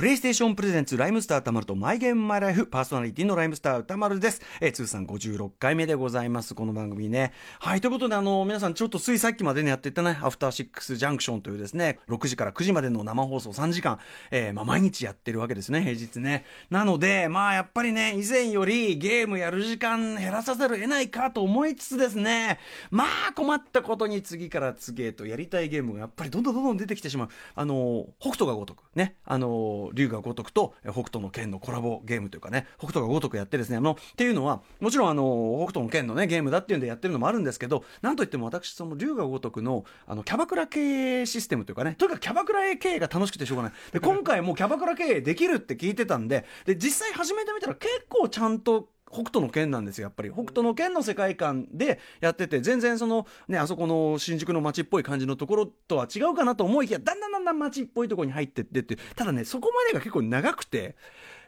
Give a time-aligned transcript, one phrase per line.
[0.00, 4.40] プレイステーションプレゼンツライムスター歌丸とマイゲームマイライフパーソナリティのライムスター歌丸です。
[4.62, 6.54] えー、通算56回目でございます。
[6.54, 7.34] この番組ね。
[7.58, 13.98] はい、ということであの、皆さんちょっとついさっきまでね、やってたね、アフターシックスジャンクションというですね、6時から9時までの生放送3時間、
[14.30, 16.46] えー、まあ毎日やってるわけですね、平日ね。
[16.70, 22.58] なので、まあやっぱりね、以前よりゲームやる時間減らさざるを得ないかと思いつつですね、
[22.90, 27.28] まあ困ったことに次から次へとやりたいゲームがやっぱりどんどんどんどん出てきてしまう。
[27.54, 40.80] あの、北斗が如く、ね、あの、龍が如くと北斗の拳のコラボゲームというかね、北斗が如くやってですね、あの、っていうのは、もちろんあの、北斗の拳のね、ゲームだっていうんでやってるのもあるんですけど、なんといっても私、その龍が如くの、あの、キャバクラ経
[41.20, 43.72] 営システムというかね、とにかくキャバクラ経営が楽しくてしょうがない。
[43.92, 50.30] で、今回もキャバクラ経営できるって聞いてたんで、で、実際始めてみたら結構ちゃんと北斗の剣なんですよやっぱり。
[50.30, 60.96] 北斗の剣の世界観でやってて全然そのねあそこの新宿の街っぽい感じのところとは違うかなと思いきやだんだんだんだん街っぽいところに入ってってってただねそこまでが結構長くて。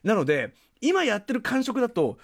[0.02, 2.18] なので今やってる感触だと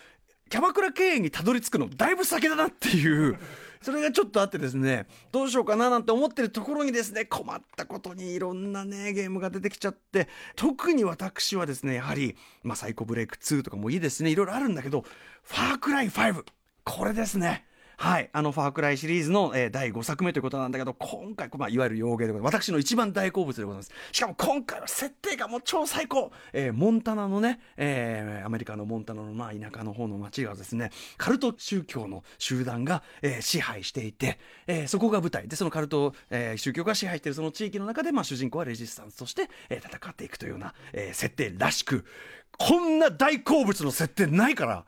[0.51, 3.39] キャバクラ経営にたどり着くのだいぶ先だなっていう。
[3.81, 14.31] それがちょっとあってですねどうしようかななんて思ってるところにですね困ったことにいろんなねゲームが出てきちゃって特に私はですねやはり、まあ、サイコブレイク2とかもいいですね。
[14.31, 15.05] いろいろあるんだけど
[15.43, 16.45] ファークライ5
[16.85, 17.65] これですね。
[18.01, 22.67] はい、あの、ファークライシリーズの、えー、第5作目ということなんだけど、今回、まあ、いわゆる洋芸でございます。
[22.67, 23.91] 私の一番大好物でございます。
[24.13, 42.05] しかも今回は設定がもう超最高えー、モンタナのね、えー、アメリカのモンタナの、まあ、田舎の方の町がですね、カルト宗教の集団が、えー、支配していて、えー、そこが舞台で、そのカルト、えー、宗教が支配しているその地域の中で、まあ、主人公はレジスタンスとして、えー、戦っていくというような、えー、設定らしく、
[42.59, 44.85] こんな大好物の設定ないから、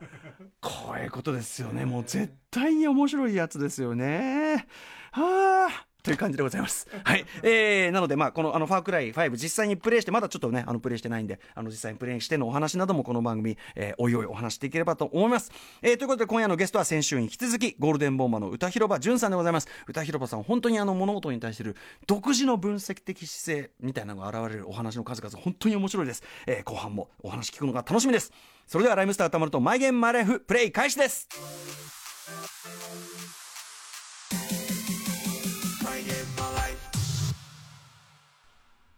[0.59, 1.85] こういうことですよね。
[1.85, 4.67] もう絶対に面白いやつですよね。
[5.11, 5.90] はあ。
[6.03, 6.87] という感じでございます。
[7.03, 7.25] はい。
[7.43, 15.51] えー、なので、まあ、この、あの、ファークライ5、実際にプレイして、まだちょっとね、あの、プレイしてないんで、あの、実際にプレイしてのお話なども、この番組、えー、おいおいお話していければと思います。
[15.81, 19.67] えー、ということで、今夜のゲストは先週に引き続き、ゴールデンボンバーの歌広場淳さんでございます。
[19.87, 21.75] 歌広場さん、本当にあの、物事に対してる
[22.07, 26.23] 独自の分析的姿勢みたいなのが現れるお話の数々、本当に面白いです。
[26.47, 28.31] えー、後半もお話聞くのが楽しみです。
[28.67, 31.27] それでは、ライムスター歌丸とマイゲームマイライフ、プレイ開始です。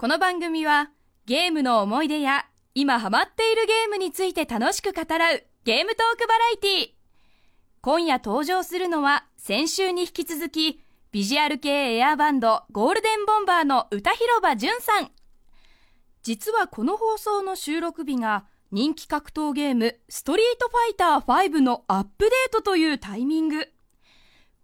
[0.04, 0.92] この番組は
[1.26, 6.94] ゲームの思い出や今ハマっているゲームについて楽しく語らうゲームトークバラエティ
[7.80, 15.10] 今夜登場するのは先週に引き続きビジュアル系エアバンドゴールデンボンバーの歌広場淳さん。
[16.22, 18.44] 実はこの放送の収録日が
[18.74, 23.70] 人気格闘ゲームストリートファイター5のアップデートというタイミング。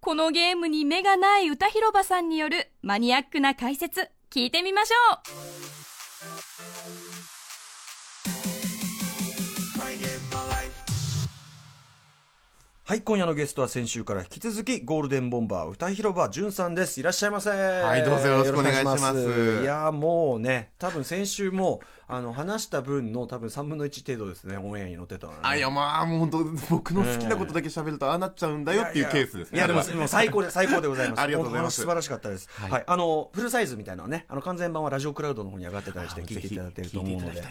[0.01, 4.09] このゲームに目がない歌広場さんによるマニアックな解説。
[4.31, 5.19] 聞いてみましょう。
[12.83, 16.99] はい今夜のゲストは先週から引き続きゴールデンボンバー歌広場淳さんです。
[16.99, 17.49] いらっしゃいませ。
[17.49, 19.61] はいどうぞよろしくお願いします。
[19.61, 21.81] いやもうね多分先週も
[22.11, 29.59] あの話した分の多分3分の1程度ですねオンエアに載ってたの、ね、あいやまあもう本当僕の好きなことだけ喋るとああなっちゃうんだよっていうケースですね。
[29.59, 31.19] いやでもも最高で最高でございます。
[31.21, 31.81] ありがとうございます。
[31.81, 37.41] 素晴らしかったです、はい、はい、あのフルサイズみたいなねあの完全版はラジオクラウドの方に上がってたりして聞いていただいてると思うので。
[37.41, 37.47] は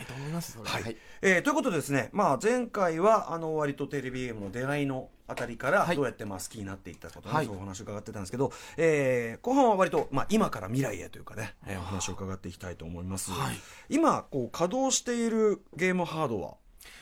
[0.80, 13.56] い、はい、えー、ということでですねまあ前回はあの割とテレビゲームの出会いのあたりからどうやってまあ好きになっていったかと、ねはい、そうお話を伺ってたんですけど、えー、後半は割と、まあ、今から未来へというかね、えー、お話を伺っていきたいと思います、はい、
[13.90, 16.54] 今こう稼働しているゲームハードは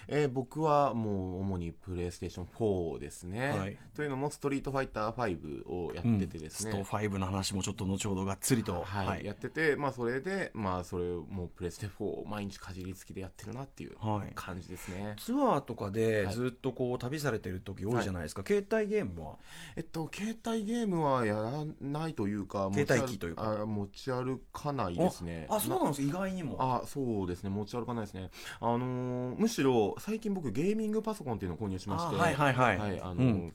[0.08, 13.96] えー、僕はもう主にプレイステーション4ですね、はい、というのもストリートファイター5をやっててですね、うん、スト5の話もちょっと後ほどがっつりと、はい、はい、やってて、まあ、それで、まあ、それをもうプレステ4を毎日かじりつきでやってるなっていう
[14.34, 19.36] 感じですね、はい、ツアーとかでずっとこう旅されてる時多いじゃないですか、携帯ゲームは？
[19.76, 23.64] えっと携帯ゲームはやらないというか携帯機というか。
[23.66, 25.46] 持ち歩かないですね。
[25.50, 26.56] あそうなんです意外にも。
[26.58, 27.50] あそうですね。
[27.50, 28.30] 持ち歩かないですね。
[28.60, 33.54] あのー、むしろ最近僕ゲーミングパソコンっていうのを購入しましてはいはいはい、はい、あの、うん。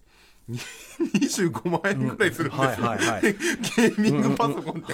[0.49, 4.93] 25万円ぐらいするんですよ、はいはいはい、ゲーミングパソコンって、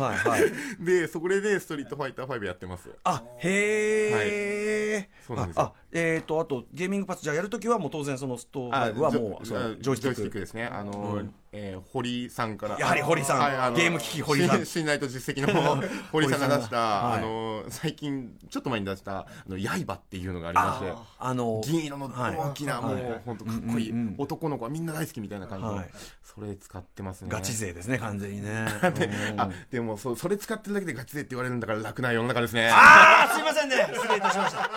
[0.83, 2.89] でそこでストリートファイター5やってます。
[3.03, 10.37] あへえ、はい、そうなんですあえっ、とあとゲーミングパスじゃあやるときはもう当然そのストーブはもうそのジョイスティック。
[10.39, 10.65] ですね。
[10.65, 11.33] あの、うん。
[11.53, 12.77] えー、堀さんから。
[12.77, 14.65] やはり堀さん、はい、ゲーム機器堀さん。
[14.65, 15.81] 信頼と実績の
[16.11, 25.89] 堀さんが出した、はい、あの最近ちょっと前に出した「あの刃」っていうのがありましてあの銀色の大きな、はい、もう本当かっこいい、うんうん、男の子はみんな大好きみたいな感じの、はい、
[26.21, 27.29] それ使ってますね。
[27.31, 28.67] ガチ勢ですね完全にね。
[28.93, 32.69] であでもそそれ使ってるだけでガチ勢って言われるんだから楽な世の中ですね。
[32.69, 33.75] ああすいませんね。
[33.95, 34.69] 失礼いたしました。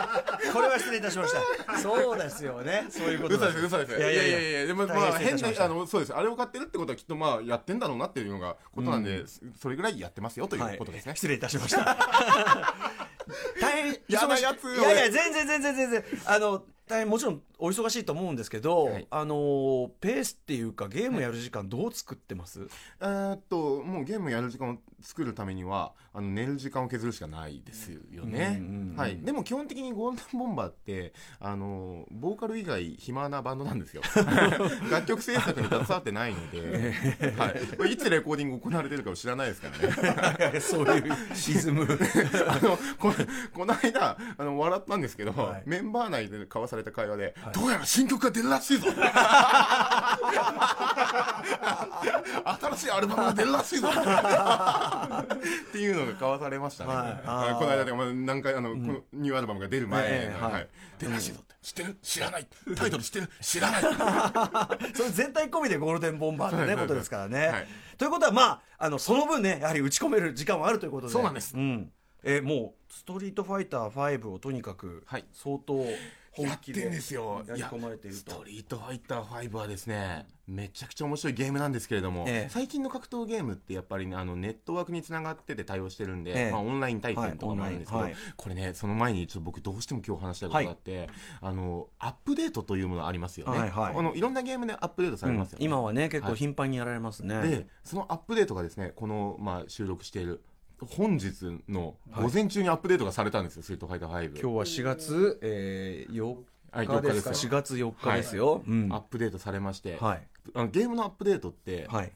[0.52, 2.86] これは失礼いたしましたそうですよね。
[2.90, 3.98] そういうこと嘘です嘘です。
[3.98, 4.40] いやいやいや。
[4.40, 6.14] いやでもまあ変なあのそうです。
[6.14, 9.26] あれを買ってるってことはきっとまあやってんだろうなっていうのがことなんで、うん、
[9.60, 11.84] それぐらいやってますよということですね、はい、失礼いたしました。
[13.60, 16.04] 大変嫌なやついやいや全然全然全然。
[16.26, 22.68] あの大変もちろんお忙しいと思うんですけど、はい、あのペースっていうかゲームやる時間どう作ってます、はい、
[23.00, 28.60] えっともうゲームやる時間を作るためにはあの寝る時間を削るしかないですよね、
[28.96, 34.02] はい、でも基本的にゴールデンボンバーってあのボーカル以外暇なバンドなんですよ。
[34.90, 36.92] 楽曲制作に携わってないので、
[37.36, 40.60] はい、いつレコーディング行われてるかを知らないですからね。
[40.60, 41.86] そういうシズム。
[42.48, 43.12] あのこ
[43.52, 48.86] この間あの笑ったんですけど、はい、メンバー内で交わされた会話で、はい、どうやら新曲が出るらしいぞ。
[52.60, 53.88] 新しいアルバムが出るらしいぞ。
[53.88, 53.92] っ
[55.72, 60.68] ていうのが交わされましたね、はい、この間でも何回あの、うん、このニューアルバムが出る前、えー、はい、
[60.98, 61.50] 出るらしいぞって。
[61.62, 61.96] 知ってる？
[62.02, 62.46] 知らない。
[62.74, 63.28] タイトル知ってる？
[63.40, 63.82] 知らない。
[64.94, 67.68] それ全体込みでゴールデンボンバーってね、ことですからね、はい、
[67.98, 71.12] ということはまああのその分ねやはり打ち込める時間はあるということで。
[71.12, 71.92] そうなんです、うん。
[72.22, 75.96] えー、もうストリートファイター5をとにかく相当、本気で
[76.38, 77.42] やってんですよ。
[77.46, 78.30] やり込まれていると。
[78.30, 91.08] ストリートファイター5はですねめちゃくちゃ面白いゲームなんですけれども、ええ、最近の格闘ゲームってやっぱり、ね、あのネットワークにつながってて対応してるんで、え、まあ、オンライン対戦とかもあるんですけど、はい、これねその前にちょっと僕どうしても今日話したいことがあって、はい、
[91.42, 100.42] あのアップデートというものありますよね、はいはい、あのいろんなゲームでアップデートされますよね、うん、今はね結構頻繁にやられますね、でそのアップデートがですねこの、まあ、収録している
[100.86, 104.40] 本日の午前中にアップデートがされたんですよ、スイートファイター5。
[104.40, 106.36] 今日は4月、えー、4
[106.72, 108.62] 日ですか、4月4日ですよ、はい。
[108.66, 110.22] うん、アップデートされまして、はい、
[110.54, 112.12] あのゲームのアップデートって、はい、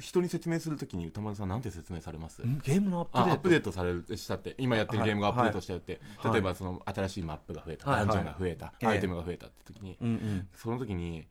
[0.00, 2.42] 人に説明するときに歌丸さんなんて説明されます？
[2.62, 3.30] ゲームのアップデート。
[3.30, 11.26] アップデートされるしたって今やってるゲームがアップデートしたよって、例えばその新しいマップが増えた、ダンジョンが増えた、アイテムが増えたって時に、うんうん、その時に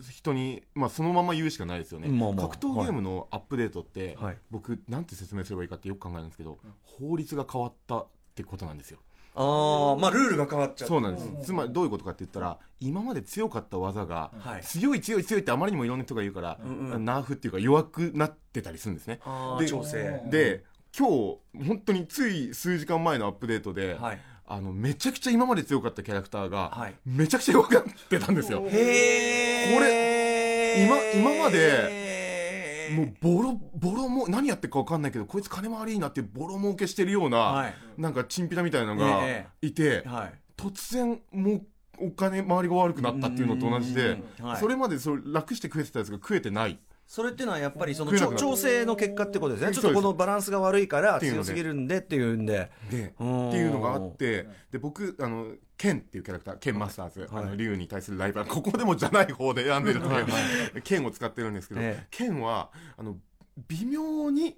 [0.00, 8.98] 人に、まあ、そのまま言うしかないですよね、まあまあ、格闘ゲームのアップデートって、はい、僕なんて説明すればいいかってよく考えるんですけど、法律が変わったってことなんですよ。
[9.34, 10.88] ああまあルールが変わっちゃう。
[10.88, 19.20] そうなんです、つまりどういうことかって言ったら今まで強かった技が、はい、強い強い強いってあまりにもいろんな人が言うから、うんうん、ナーフっていうか弱くなってたりするんですね。
[19.58, 20.22] で調整。
[20.30, 20.64] で
[20.96, 21.08] 今
[21.52, 24.20] 日本当につい数時間前のアップデートで、はい。
[24.48, 28.64] あのめちゃくちゃ今まで強かったキャラクターが、はい、めちゃくちゃ弱くなってたんですよ。
[28.68, 29.55] へえ。
[29.74, 32.06] これ今今まで
[32.92, 39.22] もうボロボロも何やってるか分かんないけどこいつ金回りいいなってボロ儲けしてるような、はい、なんかチンピラみたいなのが
[39.62, 41.62] いて、はい、突然もう
[41.98, 44.18] お金回りが悪くなったっていうのと同じで、
[44.60, 46.78] それまでそれ楽して食えてたやつが食えてない。
[47.06, 49.72] それっていうのはやっぱりその調整の結果ってことですね。
[49.72, 52.70] ちょっとこのバランスが悪いから強すぎるんでっていうんで。
[52.90, 60.24] でっていうのがあってで僕あのケンっていうキャラクターケンマスターズ、はい、あの竜に対するライバルここでもじゃない方で選んでるので、
[60.82, 63.16] ケンを使ってるんですけど、ええ、ケンはあの
[63.68, 64.56] 微妙に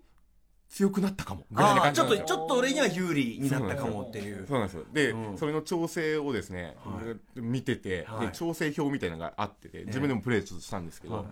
[0.68, 4.46] 強くなったかもぐらいな感じちょっとちょっと俺には有利になったかもっていう。
[4.46, 4.84] そうなんですよ。
[4.92, 7.00] で、うん、それの調整をですね、は
[7.36, 11.24] い、見てて、はい、で調整表みたいなのがあってて自分でもプレイしたんですけど、はい、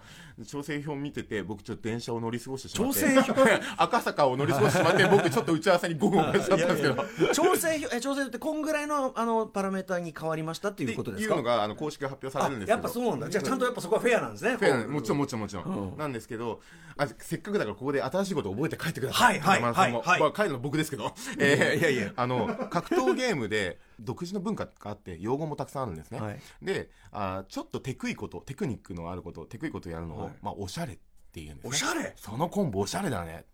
[0.44, 3.00] 調整表見てて僕ちょっと電車を乗り過ごしてしまって。
[3.00, 3.60] 調整表。
[3.78, 7.34] 赤坂を乗り過ごしてしまって 僕ちょっと打ち合わせに5分遅れちゃったんですけど。
[7.34, 11.34] 調整表 え調整ってこんぐらいのあのパラメーターに変わりましたっていうことですか？
[11.34, 12.76] いうのがあの公式が発表されるんですけど。
[12.76, 13.31] やっぱそうなんだ。
[13.31, 16.60] じゃあちゃんとやっぱそこはフェアなんですねフェアもちろんもちろんもちろん、うん、なんですけど
[16.98, 19.40] あせっかくだからここで新しいことを覚えて帰ってください。
[19.40, 19.93] はいはいはい。
[19.93, 22.12] はい、まあ、帰るの僕ですけど、えー、いやいや。
[22.16, 30.98] あの格闘ゲームで独自の文化があって用語もたくさんあるんですね、はい、であちょっとテクいことテクニックのあることテクいことやるのを、はい、まあ、おしゃれっ
[31.32, 32.12] ていうんです、ね、おしゃれ？
[32.17, 33.44] そのコンボおしゃれだねね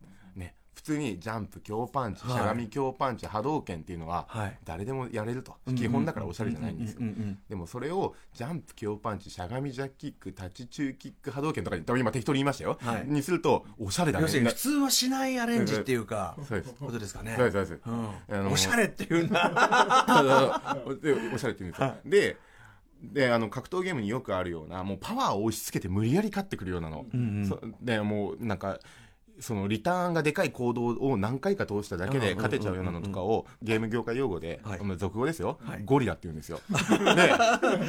[0.74, 4.26] 普通にジャンプ強パンチ、しゃがみ強パンチ波動拳っていうのは
[4.64, 7.00] 誰でもやれると、基本だからおしゃれじゃないんですよ。
[7.48, 14.26] でもそれをジャンプ強パンチしゃがみジャッキック立ち中キック波動拳とか今適当に言いましたよ、はい、にするとおしゃれだね。
[14.26, 16.74] 普通はしないアレンジっていうかそうです。
[16.74, 17.34] ことですかね。
[17.36, 17.88] そうですそうです、
[18.32, 20.78] うん、おしゃれっていうんだ
[21.32, 22.36] おしゃれっていうんですよ、で
[23.02, 28.78] であの格闘ゲームによくあるようなもうパワーを押し付けて無理やり勝ってくるようなの、うんうん、でもうなんか
[29.42, 36.60] そのリターンがでかい行動を何回か通しただけで勝てちゃうようなのとかをゲーム業界用語で、はい、俗語ですよ、はい、ゴリラって言うんですよ。
[36.70, 36.74] で、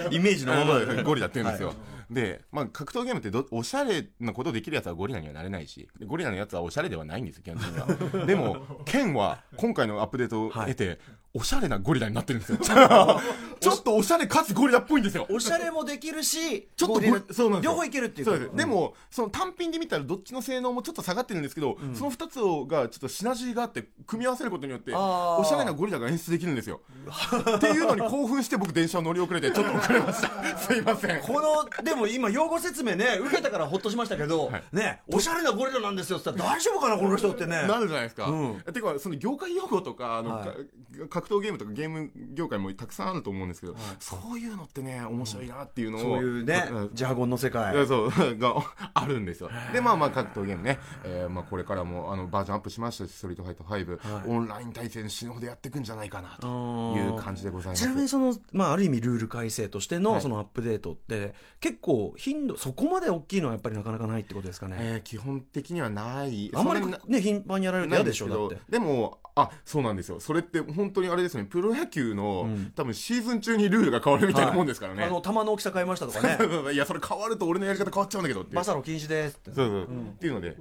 [0.16, 1.74] イメージのものゴリラって言うんですよ。
[2.14, 8.26] はい、で、まあ、格闘ゲームってどおしゃれなことできるやつはゴリラにはなれないし、ゴリラのやつはおしゃれではないんですよ、基本的には。
[8.28, 11.00] でも、ケンは今回のアップデートを得て、
[11.36, 12.60] おしゃれなゴリラになってるんですよ。
[13.60, 15.26] ちょっとおしゃれかつゴリラっぽいんですよ。
[15.32, 26.82] おしゃれもできるし、ちょっとそうなんです両方いけるっていうそうです、でも、その単品で見たらどっちの性能もちょっと下がってるんですけど、うん、その二つがちょっとシナジーがあって、組み合わせることによって、おしゃれなゴリラが演出できるんですよ。
[27.56, 30.58] っていうのに興奮して僕電車を乗り遅れて、ちょっと遅れました。
[30.60, 31.22] すいません。
[31.22, 37.68] この、でも今用語説明ね、受けたからほっとしましたけど、はい、ね、おしゃれなゴリラなんですよって言ったら大丈夫かな、この人ってね。
[37.68, 38.28] なるじゃないですか。
[38.28, 47.74] うん、てか、その業界用語とか、あの、はい、格闘ゲームとかゲーム業界もたくさんあると思うんですけど、はい、そういうのってね面白いなっていうのを、そういうねジャーゴンの世界。
[47.86, 48.56] そう が
[48.94, 49.50] あるんですよ。
[49.72, 57.84] でまあまあ格闘ゲームね、えー、まあこれからもあのバージョンアップしましたしストリートファイト5、はい、オンライン対戦死ぬほどやっていくんじゃないかなという感じでございます。
[57.84, 66.52] ちなみにその、まあ、ある意味ルール改正としてのそのアップデートって、結構頻度そこまで大きいのはやっぱりなかなかないってことですかね、えー、基本的にはない。
[66.54, 68.64] あんまりね頻繁にやられると嫌でしょだって。
[68.70, 70.20] でもあそうなんですよ。
[70.20, 71.46] それって本当にあれですね。
[71.46, 76.38] プロ野球の、うん、多分シーズン中にルールが変わるみたいなもんですからね、はい、あの球の大きさ変えましたとかね。
[76.74, 79.52] いやそれ変わると俺のやり方変わっちゃうんだけどってバサロ禁止ですって。
[79.54, 80.56] そうそう、うん、っていうので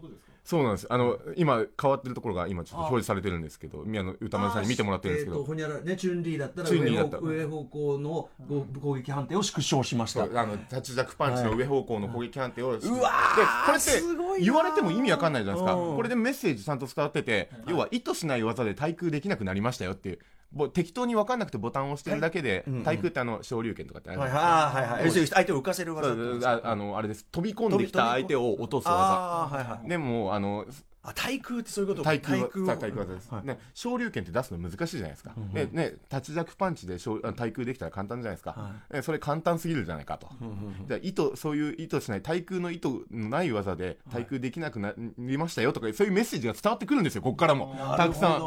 [0.45, 0.87] そうなんです。
[0.91, 8.29] あの今変わってるところが今ちょっと表示されてるんですけど宮野歌丸さんに見てもらってるんですけど、えー、ほにゃらねチュンリーだったら上上方向の
[8.81, 10.25] 攻撃判定を縮小しました。
[10.25, 15.81] あのタッチジャックパンチの上方向の攻撃判定を、はい、うわでこれって言われても意味わかんないじゃないですか。
[15.81, 20.19] これでメッセージちゃんと伝わってて要は意図しない技で対空できなくなりましたよっていう
[20.73, 25.11] 適当に分かんなくてボタンを押してるだけで、対空ってあの昇竜拳とかってあるはいはいはい。
[25.11, 26.11] 相手を浮かせる技
[26.49, 27.27] ああのあれです。
[27.31, 30.67] 飛び込んできた相手を落とす技、はいはい、でもあの
[31.05, 32.39] あ対空ってそういうこと対空
[32.77, 36.99] 対空技です、はい、ね昇竜拳って出すの難しいじゃないですか、うんうん、ねねタッチジャックパンチで
[37.37, 40.29] 対空できたら簡単じゃないですか、はい、それ簡単すぎるじゃないかと、
[40.87, 47.75] じゃ意図そういう意図しない対空の意図のない技で対空できなくなりましたよとか、そういうメッセージが伝わってくるんですよここからも。
[47.97, 48.43] たくさん。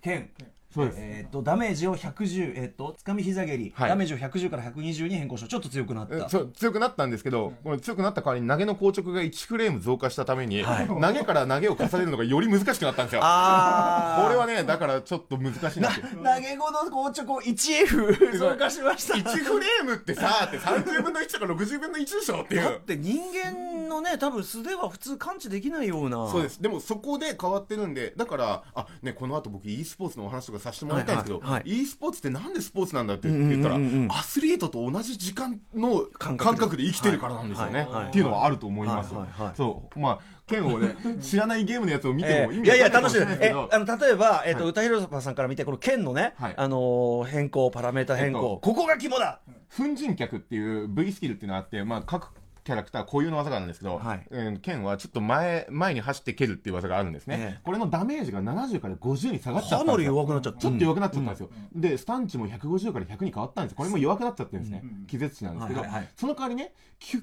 [0.00, 0.30] 剣
[0.76, 0.98] そうです。
[1.00, 6.28] えっ、と、ダメージを110、えっ、と、つかみ膝蹴り、はい、ダメージを110から120に変更しちょっと強くなった。
[6.28, 13.20] そう、強くなったんですけど、この強くなった代わりに投げの硬直が1フレーム増加したために、はい、 投げから投げを重ねるのがより難しくなったんですよ。
[13.24, 14.22] ああ。
[14.22, 16.78] これはね、 だからちょっと難しいな投げ後の
[17.10, 19.14] 硬直を 1F 増加しました。
[19.14, 22.62] 1フレームってさ、って30分の1とか60分の1でしょっていう。
[22.62, 26.28] だって人間のね、多分素では普通感知できないような。
[26.28, 26.60] そうです。
[26.60, 33.76] でもそこで変わってるんで、だから、あ、ね、この後僕 e スポーツのお話とかさせてもらいたいんですけど、はいはいはい、e スポーツってなんでスポーツなんだって言ったら、
[34.18, 39.14] アスリートと同じ時間の感覚で生きてるからなんですよね、っていうのはあると思います、
[39.56, 39.98] そう。
[39.98, 43.20] まあ剣をね 知らないゲームのやつを見ても意味ないいやいや楽しい。
[43.20, 49.40] えあの例えば、えーと歌広さんから見てこの剣のね、あの変更パラメータ変更、ここが肝だ。
[49.76, 52.32] 粉塵脚っていう V スキルっていうのがあって、まあ、各
[52.66, 54.26] キャラクター固有の技があるんですけど、はい。
[54.32, 59.78] えー、剣はちょっと前前に走って蹴るっていう技があるんですね、ええ、これのダメージが70から50に下がっちゃったんですよ。
[59.78, 60.60] かなり弱くなっちゃった。
[60.60, 66.72] ちょっと弱くなっちゃったんですよ、うん、でスタンチも150から100に変わったんですこれも弱くなっちゃってるんですね、うん、気絶値なんですけど、はいはいはい、その代わりね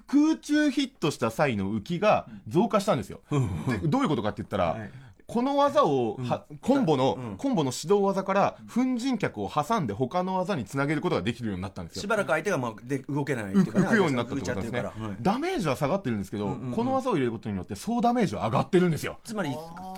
[0.07, 3.19] 空中ヒットした際の浮きが増加したんですよ、
[3.67, 4.91] でどういうことかって言ったら、はい
[5.33, 6.19] この技を、
[6.61, 12.01] コンボの、コンボの指導技から粉塵脚を挟んで他の技につなげることができるようになったんですよ。
[12.01, 14.83] しばらく相手が、まあ、で動けない浮くようになったってことですね、
[15.21, 19.17] ダメージは下がってるんですけど、この技を入れることによって総ダメージは上がってるんですよ。
[19.23, 19.55] つまり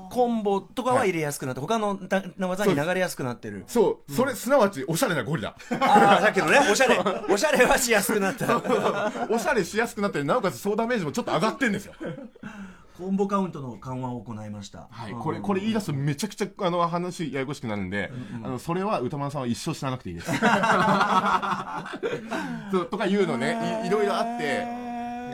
[0.09, 1.99] コンボとかは入れやすくなって、他の
[2.37, 3.65] 技に流れやすくなってる。
[3.67, 4.11] そう。
[4.13, 5.53] それ、すなわちおしゃれなゴリラ。
[5.81, 6.97] ああさっきのねおしゃれ。
[7.29, 8.61] おしゃれはしやすくなった。
[9.29, 11.93] おしゃれしやすくなってなおかつ総ダメージもちょっと上がってるんですよ
[12.97, 14.87] コンボカウントの緩和を行いました。
[14.89, 20.31] はい、これ、これ言い出すとめちゃくちゃ、あの、話、ややこしくなるんで、うんうん、あの、それは歌丸さんは一生知らなくていいです。
[22.71, 23.81] そ うとかいうのね。
[23.83, 24.63] い、いろいろあって、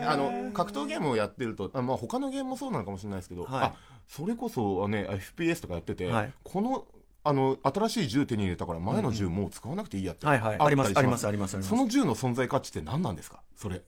[0.08, 3.74] あの、格闘ゲームをやってると、あまあ、他のゲームもそうなのかもしれないですけど、はい、あ、
[4.08, 6.86] それこそね、FPS とかやってて、はい、この、
[7.24, 10.94] あの新しい銃手に入れたから前の銃もう使わなくていいやって、はいはい、あります？
[10.98, 13.42] ありますありますその銃の存在価値って何なんですか？
[13.56, 13.84] それ。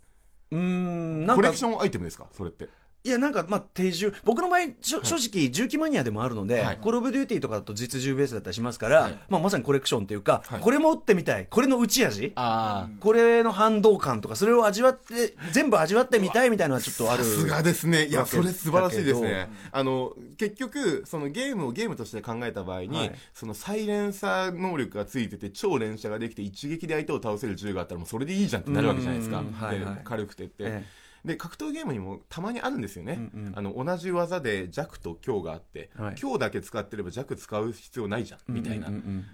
[0.52, 2.28] うんコレクションアイテムですか？
[2.32, 2.70] それって
[3.06, 4.14] いや、なんか、まあ、定住。
[4.24, 11.48] 僕の場合、正直、重機マニアでもあるので、はい、コールオブデューティーとかだと実銃ベースだったりしますから、はい、まあ、まさにコレクションっていうか、はい、これも打ってみたい。
[11.50, 12.32] これの打ち味
[13.02, 17.26] これの反動感とか、それを味わって、全部味わってみたいみたいなのはちょっとある。
[17.26, 18.06] さすがですね。
[18.06, 19.50] いや、それ素晴らしいですね。
[19.74, 29.44] あの、結局、そのゲームをゲームとして考えた場合に、そのサイレンサー能力がついてて、超連射ができて、一撃で相手を倒せる銃があったら、もうそれでいいじゃんってなるわけじゃないですか。
[30.06, 31.04] 軽くてって。
[31.26, 38.90] ええで格闘ゲームにもたまにあるんですよね、うんうん、あの同じ技で弱と強があって、はい、強だけ使ってれば弱使う必要ないじゃんみたいな、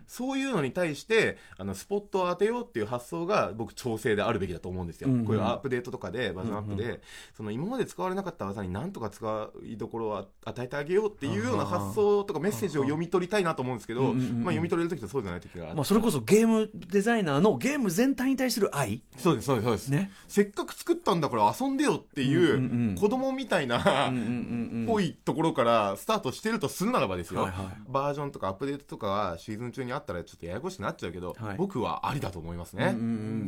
[0.08, 7.00] そういうのに対してあのスポットを当てようっていう発想が僕調整であるべきだと思うんですよ、うんうん、こういうアップデートとかでバージョンアップで、うんうん、
[7.36, 19.02] その今まで使われなかった技に何とか使いどころを与えてあげようっていうような発想とかメッセージを読み取りたいなと思うんですけど、まあ、読み取れる時とそうじゃない時がまあ、それこそゲームデザイナーのゲーム全体に対する愛。
[19.18, 24.12] そうですそうですそうです、ね、せっかく作ったんだから遊んでよっていう子供みたいな
[24.88, 32.96] ぽいところからスタートしてるとするならばですよ、はいはい、バージョンとかアップデートとかはシーズン中にあったらちょっとややこしくなっちゃうけど、はい、僕はありだと思いますね、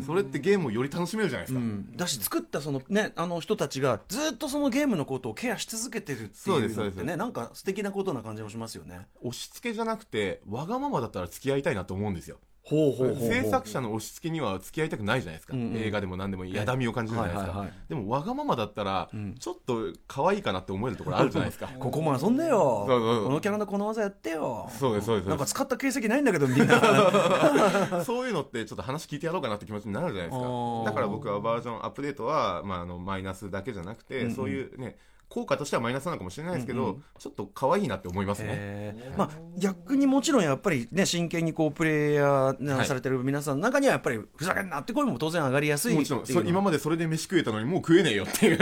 [0.06, 9.08] それってゲームをより楽しめるじゃないですか、うん、だし作ったそのねあの人たちがずっとそのゲームのことをケアし続けてるっていうのってねなんか素敵なことな感じもしますよね。
[9.22, 12.38] 押し付けじゃなくてわがままだったら付き合いたいなと思うんですよ
[12.72, 19.10] ほうほうほう制作者の押し付けには付き合いたくないじゃないですか、うんうん、映画でも何でもやだみを感じるじゃないですか、はいはいはい、でもわがままだったら、
[19.40, 21.68] ちょっと可愛いかなって思えるところあるじゃないですか。
[21.78, 22.86] ここも遊んでよ。
[22.88, 24.70] このキャラのこの技やってよ。
[24.80, 25.30] そうですそうです。
[25.30, 26.80] なんか使った形跡ないんだけどみんな。
[28.06, 30.46] そういうのってちょっと話聞いてやろうかなって気持ちになるじゃないですか。
[30.86, 34.98] だから僕はバージョンアップデートは、まあ、あのマイナスだけじゃなくて、うんうん、そういうね
[35.32, 48.58] 効果としてはマイナスなのかもしれないですけど、うんうん、ちょっと可愛いなって思いますね、まあ、逆にもちろんやっぱりね真剣にこうプレイヤーされてる皆さんの中にはやっぱりふざけんなって声も当然上がりやすいもちろん今までそれで飯食えたのにもう食えねえよっていう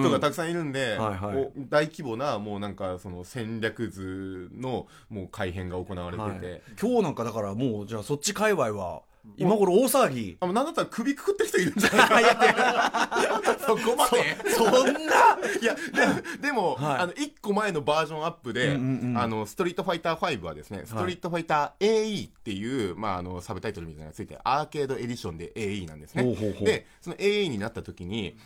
[0.00, 9.02] 人がたくさんいるんで、はいはい、大規模なもうなんかその戦略図のもう改変が行われてて、はい、今日なんかだからもうじゃあそっち界隈は
[9.36, 10.36] 今頃大騒ぎ。
[10.40, 13.56] あ、なんだったら首くくってる人いるんじゃないか。
[13.66, 14.50] そこまで。
[14.50, 15.38] そんな？
[15.60, 26.24] いや、ででも、はい、あの、一個前のバージョンアップで、うんうんうん、あの、ストリートファイター5はですね、ストリートファイター AE っていう、まあ、あの、サブタイトルみたいなのがついて、アーケードエディションで AE なんですね。
[26.62, 28.36] で、その AE になった時に、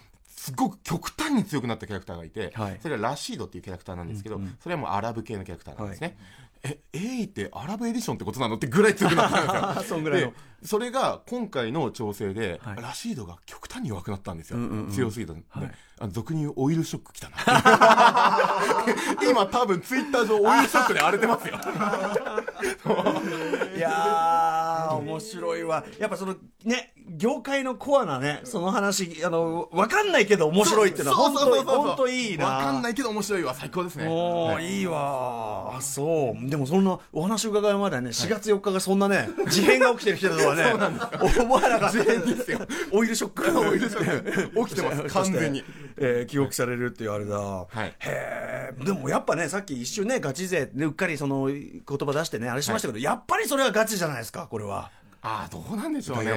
[0.40, 6.16] すごく極端に強くなったキャラクターがいて、はい、それはラシードっていうキャラクターなんですけど、うんうん、それはもうアラブ系のキャラクターなんですね。
[6.62, 9.97] はい、え、エイってアラブエディションってことなのってぐらい強くなったんですよ。
[9.97, 10.33] そぐらいの。
[10.62, 14.59] それが今回の調整で、はい、ラシードが極端に弱くなったんですよ。
[14.59, 15.43] うんうんうん、強すぎた、はい、
[16.00, 17.37] あの俗に言うオイルショックきたな。
[19.29, 21.55] 今多分ツイッター上オイルショックで荒れてますよ。
[23.75, 23.93] いやー、
[25.00, 25.85] 面白いわ。
[25.99, 32.47] やっぱその、ね、業界のコアなね、その話、あの、わかんないけど面白いっていうのは、本当本当いいな。
[32.47, 34.07] わかんないけど面白いわ、最高ですね。
[34.07, 35.76] おー、はい、いいわ。
[35.76, 36.49] あ、そう。
[36.49, 40.64] でもそんな、お話伺うまでね、4月4日がそんなね、事変が起きてる人だとはね、
[41.40, 42.00] 思わなかった。
[42.04, 42.61] ですよ。
[42.92, 43.59] オイルショック。
[43.59, 44.66] オイルショック。
[44.69, 45.65] 起きてます、完全に。
[46.02, 47.36] えー、記憶されるっていうあれだ。
[47.39, 47.95] はい。
[47.99, 48.84] へえ。
[48.84, 54.91] でもやっぱね、さっき一瞬ね、ガチ勢でうっかりその言葉出してね、あれしましたけど、やっぱりそれはガチじゃないですか、これは。
[55.23, 56.33] ああどうなんでしょうね。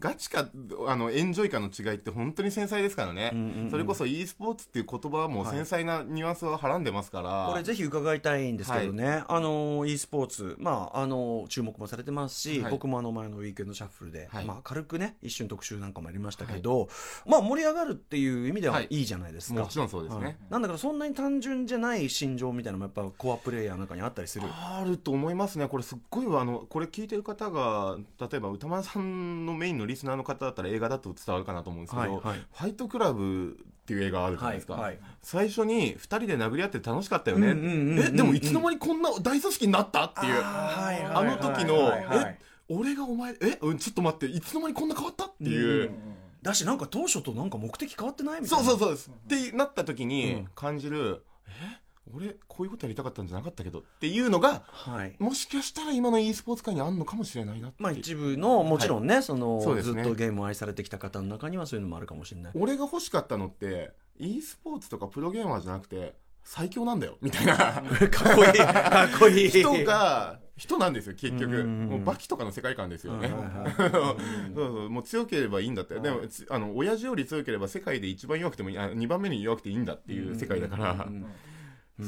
[0.00, 0.48] ガチか
[0.86, 16.88] あのエンジョイかの違いって本当に繊細ですからね、うんうんうん、それこそ e スポーツっていう言葉も繊細なニュアンスをはらんでますから、はい、これぜひ伺いたいんですけどね、はい、あの e スポーツまああの注目もされてますし、はい、僕もあの前のウィークエンドシャッフルで、まあ軽くね一瞬特集なんかもありましたけど、
[17.26, 18.86] まあ盛り上がるっていう意味ではい。
[18.90, 24.46] いじゃないですか、もちろんそうですね、なんだからそんなに単純じゃない心情みたいなのもやっぱコアプレイヤーの中にあったりする。
[24.48, 25.68] あると思いますね。
[25.68, 27.98] これすっごいあのこれ聞いてる方が
[28.30, 29.02] 例えば歌丸さん
[29.42, 40.40] んのメインのリスナーの方だったら映画だと伝わるかなと思うんですけど、はいはい、ファイトクラブっていう映画あるじゃないですか、はいはい、最初に2人で殴り合って楽しかったよね、えでもいつの間にこんな大組織になったっていう。
[40.42, 45.90] あ,、あの時の、え俺がお前え、うん、ちょっと待っていつの間にこんな変わったっていう。
[46.42, 48.64] だしなんか当初となんか目的変わってないみたいな。
[48.64, 49.10] そうそうそうです。
[49.10, 51.81] ってなった時に感じる、うん、え？
[52.14, 62.52] 俺こういうことやりたかったんじゃなかったけどっていうのが、はい、もしかしたら今の e スポーツ界にあるのかもしれないなまあ一部のもちろんね、はい、そのそね、ずっとゲームを愛されてきた方の中にはそういうのもあるかもしれない。
[62.54, 67.56] 俺が欲しかったのって e スポーツとかプロゲーマーじゃなくて最強なんだよみたいな。
[68.10, 68.52] かっこいい。
[68.52, 69.48] かっこいい。
[69.48, 71.64] 人が人なんですよ結局。
[71.64, 73.28] もうバキとかの世界観ですよね。
[74.88, 75.98] もう強ければいいんだって。
[76.00, 81.08] でもあの親父より強ければ世界で一番弱くても2番目に弱くていいんだっていう世界だから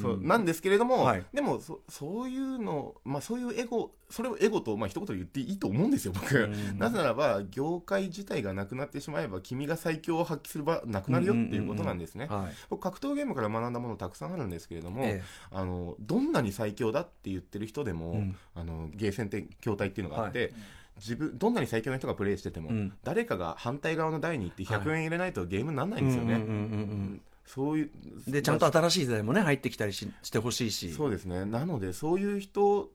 [0.01, 20.53] そうなんですけれども、はい、でもそそういうの、まあ、そういうエゴそれをエゴと、まあ一言で言っていいと思うんですよ僕、なぜならば業界自体がなくなってしまえば君が最強を発揮する場なくなるよっていうことなんですね、格闘ゲームから学んだものたくさんあるんですけれども、ええ、あのどんなに最強だって言ってる人でも、うん、あのゲーセンって筐体っていうのがあって、はい。
[20.97, 27.21] 自分どんなに最強の人がプレイしてても、うん、誰かが反対側の台に行って100円入れないとゲームにならないんですよね。
[27.47, 27.91] そういう
[28.27, 30.93] でちゃんと新しい時代もね入ってきたりししてほしいし。
[30.93, 31.45] そうですね。
[31.45, 32.91] なのでそういう人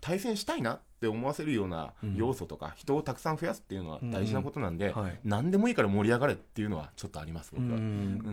[0.00, 7.78] 対戦したいなっって思わせるような要素とか、人をたくさん増やすっていうのは大事なことなんで、はい、何でもいいから盛り上がれっていうのはちょっとあります僕は、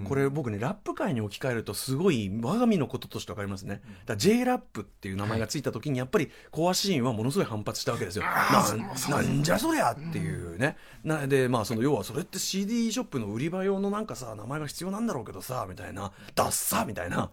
[0.05, 3.81] これ僕ねラップ界に置き換えるとすごい我が身のこととして分かりますね。
[4.05, 16.11] だ J ラップっていう名前がついた時にやっぱりコアシーンはものすごい反発したわけですよ、なんじゃそりゃっていうね、なでまあその要はそれって CD ショップの売り場用のなんかさ名前が必要なんだろうけどさみたいな。
[16.35, 17.29] ダッサみたいな。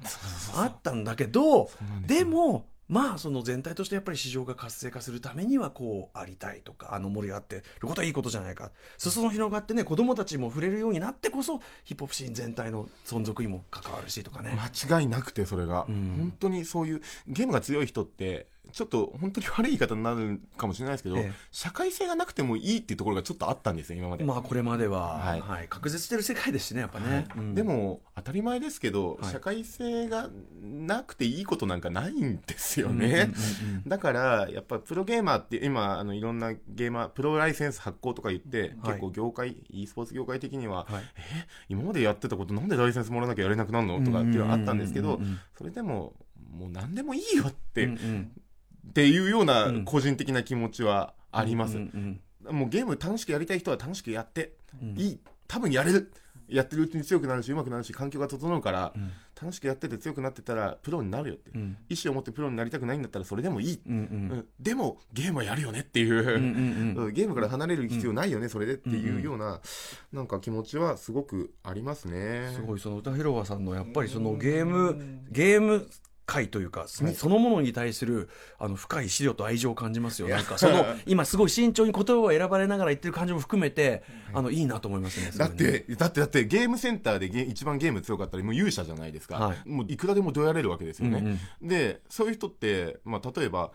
[0.57, 1.71] あったんだけど
[2.07, 8.71] でもまあその全体としてやっぱり市場が活性化するためにはこうありたいとかあの盛り上がってることはいいことじゃないか。
[8.97, 14.59] 裾野広がってね子供たちも触れるようになってこそヒップホップシーン全体の存続にも関わるしとかね。
[14.59, 24.25] 間違いなくてそれが、うん、本当にそういうゲームが強い人ってちょっと本当に悪い言い方になるかもしれないですけど、ええ、社会性がなくてもいいっていうところがちょっとあったんですよ、今まで。
[24.25, 27.15] まあ、これまでは、はい、はい、確実してる世界ですしね、やっぱね。
[27.15, 27.27] はい。
[27.39, 30.29] うん、でも、当たり前ですけど、はい、社会性が
[30.63, 33.31] なくていいことなんかないんですよね。
[33.87, 44.05] だから、やっぱプロゲーマーって、今、あのいろんなゲーマー、プロライセンス発行とか言って、結構業界、e スポーツ業界的には、はい、え、今までやってたことなんでライセンスもらわなきゃやれなくなるの？
[44.05, 45.21] とかっていうのはあったんですけど、
[45.57, 46.15] それでも、
[46.51, 48.33] もう何でもいいよって、うんうん
[48.87, 51.79] っていうような個人的な気持ちはあります。
[51.79, 54.55] もうゲーム楽しくやりたい人は楽しくやって
[54.97, 55.21] いい。
[55.47, 56.13] 多分やれる。
[56.49, 61.59] やってるうちに強くなるし、上手くなるし、環境が整うから、うん、楽しくやってて強くなってたら、プロになるよって、う。
[61.59, 63.99] ん、意思を持ってプロになりたくないんだったら、それでもいい、うんう
[64.37, 69.61] ん、でも、ゲームはやるよねっていう、うんうん、ゲームから離れる必要ないよね、それでっていうような、
[70.11, 72.51] なんか気持ちはすごくありますね。
[72.55, 75.87] すごい、その歌広場さんのやっぱりそのゲーム、ゲーム
[76.29, 80.29] 回というか、そのものに対するあの深い資料と愛情を感じますよ。
[80.29, 84.03] なんかその 今すごい慎重に言葉を選ばれながら言ってる感じも含めて、
[84.35, 85.33] あのいいなと思いますね。
[85.35, 89.37] だってだってだってゲームセンターでゲ一番ゲーム強かったらもう勇者じゃないですか。
[89.37, 91.19] はい、もういくらでもどやれるわけですよね。
[91.19, 93.73] うんうん、でそういう人ってまあ例えば。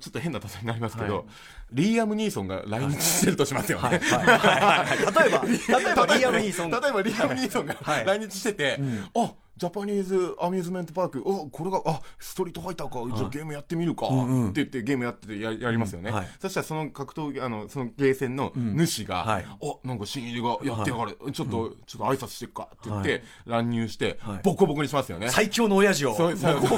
[0.00, 1.24] ちょっと変な例えになりますけど、はい、
[1.72, 3.90] リーアム・ニーソンが来日してるとしますよね。
[3.90, 6.70] 例えば、例えばリーアム・ニーソン。
[6.72, 7.74] 例えばリーアム・ニーソンが
[8.04, 8.80] 来日してて、
[9.14, 25.30] あジャパニーズアミューズメントパーク、おこれが、あストリートファイターか、じゃあゲームやってみるか、って言ってゲームやっててややりますよね、うんはい、そしたらその格闘あのそのゲーセンの主が、うんはい、おなんか新入りがやってやがる、はい、ちょっと、ちょっと挨拶してっかって言って、乱入して、ボコボコにしますよね。
[25.30, 26.14] 最強の親父を。
[26.14, 26.68] そうそう、ゲ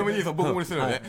[0.00, 1.02] ームにボコボコにするよね、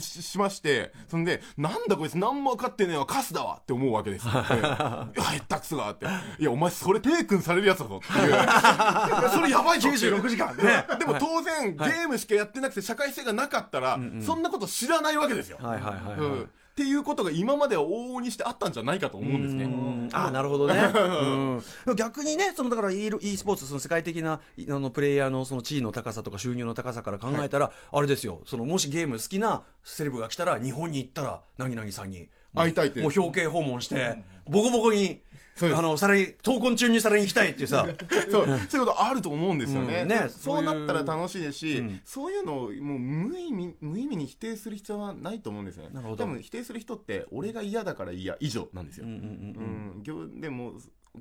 [0.00, 0.22] し。
[0.22, 4.32] しまして、そんで、なんだこいつ何も分かってねえわ、カスだわって思うわけですよ。
[4.32, 4.36] い。
[4.36, 6.06] や、へったくそがって。
[6.40, 8.34] いや、お前それテイクンされるやつだぞっていう。
[9.30, 10.63] それやばいぞ96時間。
[10.64, 10.86] ね。
[10.98, 15.58] でも当然、ゲームしかやってなくて社会性がなかったら、そんなこと知らないわけですよ。
[15.60, 20.08] はいはいはい、はい、っていうことが今までは往々にしてあったんじゃないかと思うんですね。
[20.12, 20.74] あなるほどね。
[21.86, 24.40] うん、逆にね、そのだから e, e スポーツ、その世界的なあ
[24.78, 32.28] のプレイヤーのその地位の高さとか収入の高さから考えたら、はい、あれですよ、そのもしゲーム好きなセレブが来たら、日本に行ったら、なぎなぎさんに。
[32.54, 33.00] 会いたいって。
[33.02, 35.20] もう表敬訪問して、ボコボコに
[35.60, 37.86] あの、さらに、闘魂中にさらに行きたいっていうさ。
[38.30, 40.02] そう、そういうことあると思うんですよね。
[40.02, 45.90] うん、ねそうなったら楽しいですし、うん、そういうのをもう無意味、無意味に否定する必要はないと思うんですよね。
[45.92, 46.24] なるほど。
[46.24, 49.06] 多分否定する人って、俺が嫌だから嫌以上なんですよ。
[49.06, 50.74] うん、うん、でも、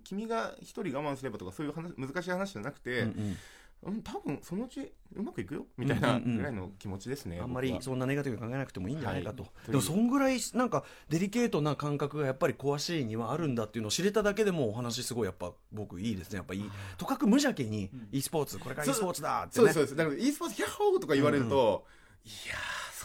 [0.03, 3.37] 君が一人我慢すればとかそういう話難しい話じゃなくて、うんうん
[3.85, 5.65] うん、多分そのうちうまくいくよ。
[5.77, 16.37] みたいなぐらいの気持ちですね、うんうんうん、あんまりそんなネガティブ考えなくてもいいんじゃないかと、はい、でもそんぐらいなんかデリケートな感覚がやっぱり詳しいにはあるんだっていうのを知れただけでもお話すごいやっぱ僕いいですね。
[16.37, 16.71] やっぱいい。
[16.97, 21.85] とかく無邪気に e スポーツこれから e スポーツだって、ね、そうですだから e スポーツヒャッホーとか言われると、
[22.25, 22.55] うん、いや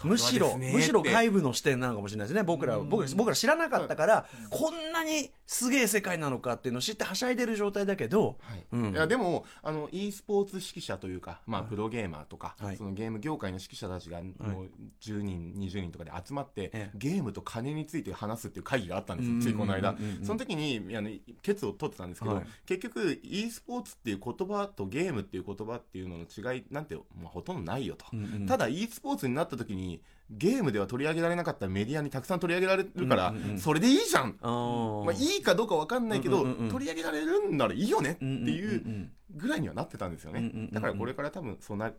[0.05, 2.43] むしろ、むしろ外部の視点なのかもしれないですね。
[2.43, 8.67] 僕ら、僕ら、僕ら知らなかったから、こんなにすげえ世界なのかっていうのを知ってはしゃいでる状態だけど、はい。
[8.73, 21.11] うん、いやでもあの e スポーツ指揮者というか、まあ、プロゲーマーとか、はい、そのゲーム業界の指揮者たちがもう10人、20人とかで集まって、ゲームと金について話すっていう会議があったんですよ、ついこの間、その時にあの
[21.43, 29.88] ケツを取ってたんですけど、はい、結局 e スポーツっていう言葉とゲームっていう言葉っていうのの違いなんて、まあ、ほとんどないよと、うんうん、ただ e スポーツになった時に
[30.31, 41.93] ゲームでは取り上げられなかったメディアにたくさん取り上げられるから、それでいいじゃん、まあ、いいかどうか分かんないけど、取り上げられるんならいいよねっていうぐらいにはなってたんですよね、だからこれから多分そうな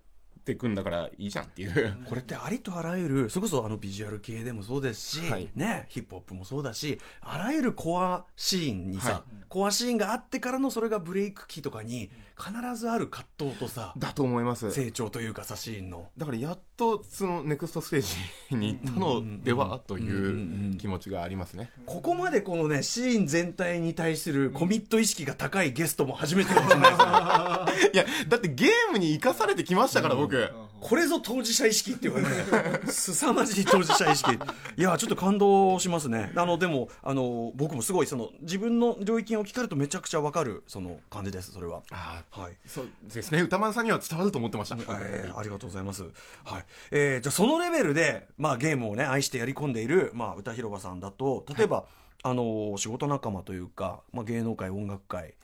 [0.50, 1.98] っていくんだからいいじゃんっていう。
[2.06, 12.10] これってありとあらゆるそれこそあのビジュアル系でもそうですし、はい、ね、ヒップホップもそうだしあらゆるコアシーンにさ、はい、コアシーンがあってからのそれがブレイク期とかに
[12.40, 14.72] 必ずある葛藤とさだと思います。
[14.72, 16.08] 成長というかさシーンの。
[16.18, 18.02] だからやっとそのネクストステー
[18.50, 21.70] ジに行ったのではという気持ちがありますね。
[21.86, 27.92] ここまでこのねシーン全体に対するコミット意識が高いゲストも初めてかもしれないですね。
[27.94, 30.38] いやだってゲームに生かされてきましたから、僕
[30.80, 34.32] これぞ当事者意識っていうかね凄まじい当事者意識。
[34.78, 36.32] いやちょっと感動しますね。
[36.36, 41.82] あのでもあの僕もすごいその自分の領域を聞かれるとめちゃくちゃわかるその感じですそれは。
[41.91, 42.54] あはい。
[42.65, 43.41] そうですね。
[43.41, 46.04] 歌丸さんには伝わると思ってました、えー、ありがとうございます。
[46.45, 46.65] はい。
[46.91, 51.86] えー、じゃあそのレベルでまあゲームをね愛してやり込んでいるまあ歌広場さんだと例えば、はい
[52.21, 55.36] あの仕事仲間というか、まあ、芸能界音楽界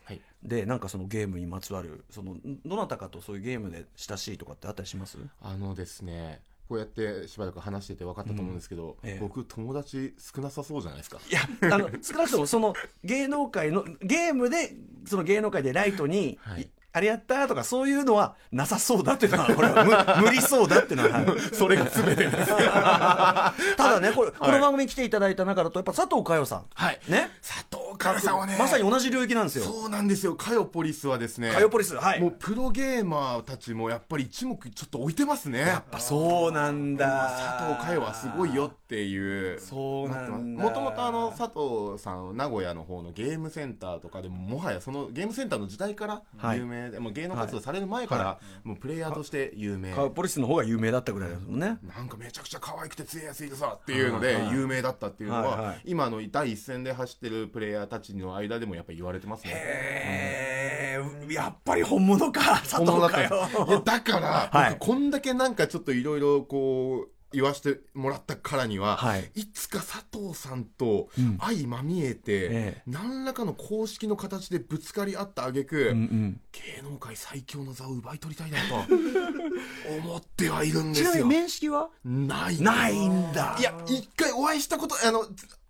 [0.43, 2.35] で、はい、なんかそのゲームにまつわるその
[2.65, 5.17] どなたかとそういうゲームで親しいとかってあったりします？
[5.41, 11.19] あのですねこうやってしばらく話してて分かったと思うんですけど、うんええ、僕友達少なさそうじゃないですか？
[11.29, 11.41] いや
[11.73, 14.73] あの少なくともその芸能界のゲームで
[15.05, 26.63] その芸能界でライトに、はいあれやったとかそういうのはなさそうだっていうのは これは無理そうだっていうのは、はい、それが全てです ただねこれ、この番組に来ていただいた中だとやっぱ佐藤佳代さん。
[26.73, 26.99] はい。
[27.10, 27.31] ね。
[27.41, 27.85] 佐藤
[28.19, 28.55] さんはね。
[28.58, 29.65] まさに同じ領域なんですよ。
[29.65, 30.36] そうなんですよ。
[30.36, 31.51] 佳代ポリスはですね。
[31.51, 32.21] 佳代ポリスはい。
[32.21, 35.60] もうプロゲーマーたちもやっぱり一目ちょっと置いてますね。
[35.60, 37.29] やっぱそうなんだ。
[37.58, 39.60] 佐藤佳代はすごいよっていう。
[39.60, 40.63] そうなんだ。
[40.63, 46.21] もともとあの佐藤さん名古屋の方のゲームセンターとかでももはやそのゲームセンターの時代から
[46.55, 49.93] 有名で、はい、もう芸能活動される前から、はい、もうプレイヤーとして有名。
[49.93, 51.77] カウポリスの方が有名だったぐらいですもんね。
[51.95, 59.52] なんかめちゃくちゃ可愛くて強いやついてさっていうので有名だったっていうのは、今の第一線で走ってるプレイヤーたちの間でもやっぱり言われてますね。
[59.56, 63.48] へえ、うん、やっぱり本物か佐藤かよ。
[63.67, 78.76] いやだから、はい、こんだけなんかちょっといろいろこう言わせてもらったからには、はい、いつか佐藤さんと相まみえて、うんええ、何らかの公式の形でぶつかり合った挙句、うんうん、芸能界最強の座を奪い取りたいなと
[80.00, 81.12] 思ってはいるんですよ。
[81.12, 81.89] ちなみに面識は？
[82.06, 83.58] ないないんだ。
[83.60, 85.26] いや、一回お会いしたこと、あの、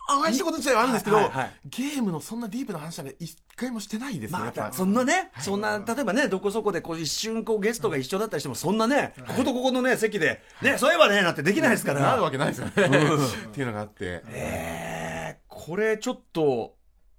[0.08, 4.40] お会いしたこと自体はあるんですけど、はいはいはい、ゲームのそんなディープな話は一回もしてないですね。
[4.40, 12.02] まあ、そんなね、はい、そんな、例えばね、どこそこでこう一瞬こうゲストが一緒だったりしても、そんなね、こことここのね、席で、ね、そういえばね、なんてできないですから。
[12.02, 12.72] なるわけないですよね。
[12.76, 14.24] っていうのがあって。
[14.28, 16.76] ええー、これちょっと、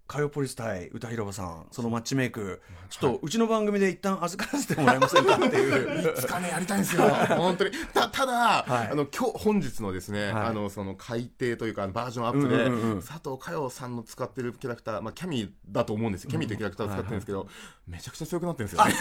[0.07, 6.13] カヨポリス対歌広場さん、そのマッチメイク、ちょっとうちの番組で一旦預からせてもらえませんかっていう。
[6.13, 7.03] いつかね、やりたいんですよ。
[7.37, 7.73] 本当に。
[7.93, 16.31] た、ただ、はい、あの、今日、本日のですね、はい、あの、その改訂というか、バージョンアップで、うんうんうん、佐藤佳代さんの使ってるキャラクター、まあ、キャミだと思うんですよ。
[16.31, 18.93] キャミというキャラクターを使ってるんですけど、うんはいはい、めちゃくちゃ強くなってるんですよね。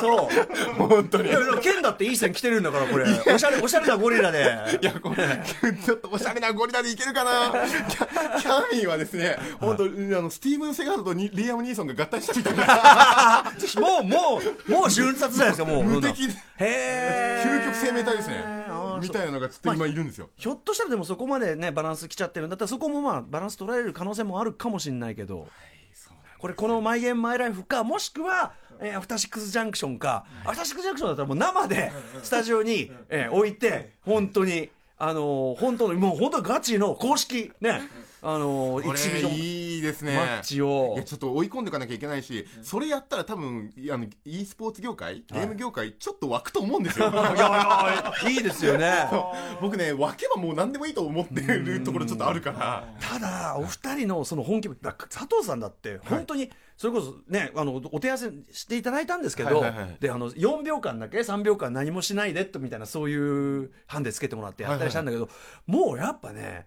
[0.00, 0.28] そ
[0.82, 0.88] う。
[0.88, 1.28] 本当に。
[1.30, 3.06] いや、剣だっていい線来てるんだから、これ。
[3.34, 4.78] おしゃれ、おしゃれなゴリラで。
[4.82, 5.42] いや、これ、
[5.82, 7.66] ちょっとおしゃれなゴリラでいけるかな。
[7.88, 13.52] キャキャミはですね、本当、あの、スティーブン・セガールとリアム・ニーソンが合体したみたいな。
[13.80, 15.84] もう、もう、もう瞬殺じゃないですか、もう。
[15.84, 16.28] 無敵。
[16.58, 18.66] へ究極生命体ですね。
[19.00, 25.48] みたいなのがつって今いるんですよ、まあ、ひょっとしたらでもそこまでねバランスきちゃってるんだったらそこもまあバランス取られる可能性もあるかもしれないけど、はい、
[26.38, 31.90] これこの「マイ・ゲーム・マイ・ライフ」かもしくはえー、アフターシックスジャンクションか、アフターシックスジャンクションだったらもう生で
[32.22, 34.68] スタジオに、えー、置いて本当に
[34.98, 37.88] あのー、本当にもう本当ガチの公式ね
[38.22, 40.16] あのー、一部いいですね。
[40.16, 40.98] マッチを。
[41.04, 47.08] ちょっと追い込んでいかなきゃいけないし、それやったら多分あの e スポーツ業界ゲーム業界、ちょっと湧くと思うんですよ。
[47.10, 49.08] いやいやいいですよね。
[49.60, 52.88] 僕ね湧けばもう何でもいいと思ってるところちょっとあるから。
[53.00, 63.16] ただお二人のその本気佐藤さんだって本当に、はいそれこそねあのお手合わせしていただいたんですけど、はいはいはい、であの4秒間だけ3秒間何もしないでとみたいなそうい
[63.64, 66.66] うハンデつけてもらってやったりしたんだけど、はいはい、もうやっぱね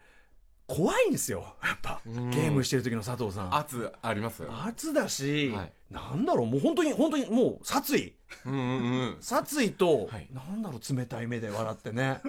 [0.69, 1.55] 怖いんですよ。
[1.63, 3.55] やっぱゲームしてる時の佐藤さん。
[3.55, 8.13] 圧あります圧だし、はい、なんだろうもう本当に本当にもう殺意
[8.45, 12.21] うんうん、殺意と、はい、なんだろう冷たい目で笑ってね。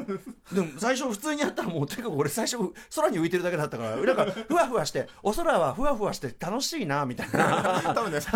[0.53, 2.59] でも最初普通にやったらもうてか俺最初
[2.95, 7.81] 空に浮いてるだけだったからなんかふわふわしてお空はふわふわして楽しいなみたいな。
[7.95, 8.33] 多分ね佐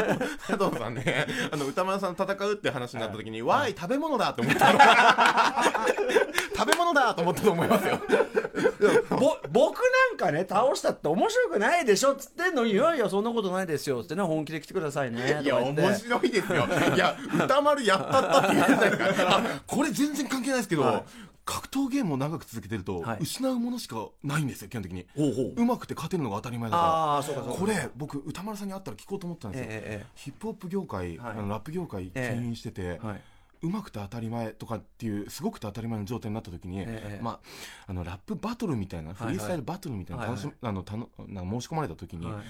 [0.56, 4.72] 藤さんねあの歌丸さん戦うって話になった時に、はい、わい食べ物だって思った
[6.56, 8.00] 食べ物だと思ったと思いますよ。
[9.10, 16.66] ぼ僕なんかね倒したって面白くないでしょっつってんのにいやいやそんなことないですよってね本気で来てくださいねいや面白いですよ。
[16.94, 21.04] いや歌丸やったったって言ってたからこれ全然関係ないですけど、はい、
[21.44, 25.06] 格闘ゲームを長く続けてると、はい、失うものしかないんですよ基本的に。
[25.56, 27.42] うまくて勝てるのが当たり前だから。
[27.42, 33.20] これ僕歌丸さんに会ったら聞こうと思ったんですよ、えー、ヒップホップ業界、はい、ラップ業界牽引してて、えー
[33.62, 42.42] うまくて当たり前とかっていうすごくて当たり前の状態になった時に、えまあ、あのラップバトルみたいなフリースタイルバトルみたいな申し込まれた時に、は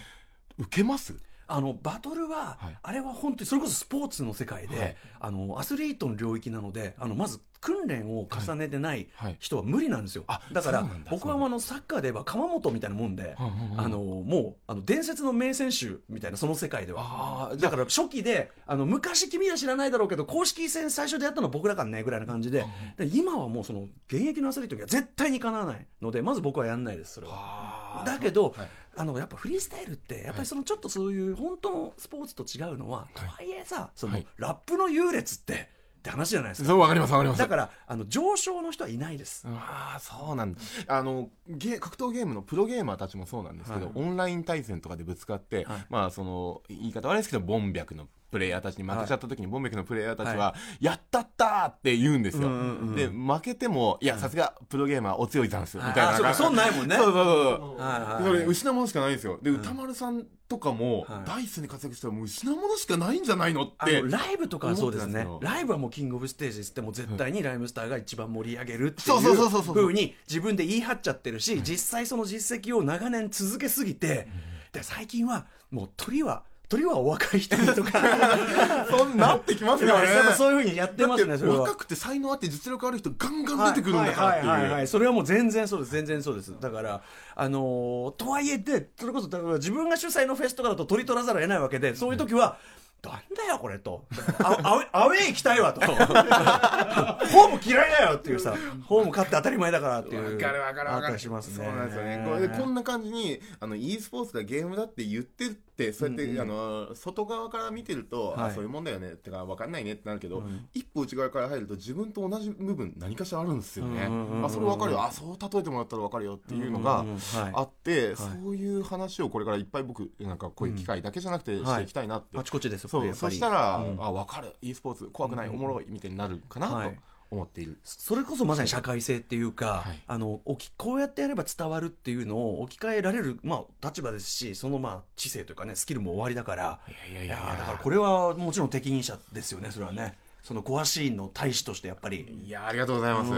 [0.59, 1.15] い、受けます？
[1.47, 17.55] あのバトルは、はい、あれは本当にそれこそスポーツの世界で、はい、あのアスリートの領域なのであのまず訓練を重ねてない人は無理なんですよ、はい、だから僕はあのサッカーで言えば鎌本みたいなもんで、あのもうあの伝説の名選手みたいなその世界では。
[17.59, 22.67] だから初期であの昔君は知らないだろうけど公式戦最初でやったのは僕らからねぐらいな感じで。
[22.99, 28.03] で今はもうその現役のアスリートには絶対にかなわないのでまず僕はやんないですそれは。
[28.05, 36.69] だけど、はいあのやっぱフリースタイルってやっぱりそのちょっとそういう本当のスポーツと違うのは、とはいえさそのラップの優劣ってって話じゃないですか。
[36.69, 37.39] そう、わかります、わかります。
[37.39, 39.47] だから、あの、上昇の人はいないです。
[39.49, 40.61] ああ、そうなんだ。
[40.87, 52.49] あの、ゲ格闘ゲームのプロゲーマーたちもそうなんですけど、はい、オンライン対戦とかでぶつかって、はい、まあ、その、言い方悪いですけど、ボンビャクのプレイヤーたちに負けちゃった時に、ボンベクのプレイヤーたちは、やったったって言うんですよ。
[52.97, 56.17] で、負けても、いや、さすがプロゲーマーお強いざんす、みたいな。
[56.17, 56.97] そう、そんないもんね。
[56.97, 57.77] そうそうそ
[58.21, 58.25] う。
[58.25, 59.39] それ、失うものしかないんですよ。
[59.41, 64.03] で、歌丸さんとかも、ダイスに活躍したらもう失うものしかないんじゃないのって。
[64.03, 65.29] ライブとかはそうですね。
[65.41, 74.27] ライブはもうキングオブステージっても絶対にライムスターが一番盛り上げるっていうふうに自分で言い張っちゃってるし、実際その実績を長年続けすぎて、
[74.73, 78.01] で最近はもう鳥は鳥はお若い人とか。
[78.91, 80.07] そんなってきますよね。
[80.37, 86.55] そういうふうにやってますね若くて才能あって実力ある人ガンガン出てくるんだからっていう、はいはいはい、それはもう全然そうです全然そうです。
[86.61, 87.03] だから
[87.37, 94.07] あのー、とはいえでそれこそだから自分が主催のフェスとかだと取り取らざるを得ないわけでそういう時は、うんなんだよこれと。
[94.43, 95.81] アウェイ行きたいわと。
[95.87, 98.55] ホーム嫌いだよっていうさ
[98.87, 101.19] ホーム勝って当たり前だからっていう分かる分かる分かる。
[101.19, 101.67] しますね。
[101.67, 102.25] そうなんですよね。
[102.27, 114.09] これでこんな感じにあの e スポーツだゲームだって言ってってそうやって、うんうん、あの外側から見てると、はい、あそういうもんだよねってか分かんないねってなるけど、うん、一歩内側から入ると自分と同じ部分何かしらあるんですよね、
[114.45, 115.03] あそれ分かるよ。
[115.03, 117.05] あそう例えてもらったら分かるよっていうのが
[117.53, 124.55] あって、そういう話をこれからいっぱい僕なんかこういう機会だけじゃなくてしていきたいなって、あちこちですそうそしたら、うん、あ分かる。
[124.63, 127.14] e スポーツ怖くない、おもろいみたいになるかなと。
[127.35, 127.79] 思っている。
[127.85, 130.41] それこそまさに社会性っていうか、はい、あの
[130.77, 136.81] こうやってやれば伝わるっていうのを置き換えられる、まあ、立場ですしそのまあ知性というかねスキルも終わりだから。
[137.11, 140.17] いやいやいやだからこれはもちろん適任者ですよねそれはね。
[140.45, 142.39] そのコアシーンの大使としてやっぱり。
[142.45, 143.31] いやありがとうございます、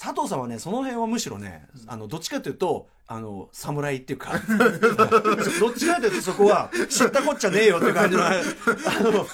[0.00, 4.30] 佐藤さんはねその辺はむしろねあのどっちかというとあの侍っていうか。
[5.58, 9.26] どっちかというとそこは知ったこっちゃねえよって感じのあの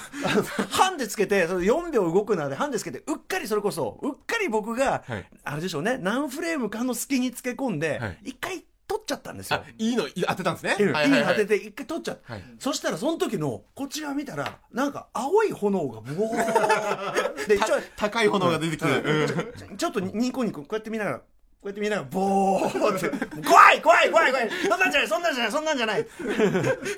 [0.71, 9.63] ハンデつけてその4秒動くなでハンデつけてうっかりそれこそうっかり僕が、はい、あれでしょうね何フレームかの隙につけ込んで、はい、一回取っちゃったんですよ。
[9.77, 10.75] いいの当てたんですね？
[10.79, 12.33] いいの当てて一回取っちゃった。
[12.33, 17.59] はい、そしたらその時のこっち側見たらなんか青い炎がブワー で
[17.95, 21.25] 高い炎が出てきて、うん、ちょっとニコニコこうやって見ながらこ
[21.65, 23.09] うやって見ながら、ボーって、
[23.41, 24.49] 怖い怖い怖い怖い。
[24.49, 26.07] そんなんじゃないそんなんじゃないそんなんじゃない。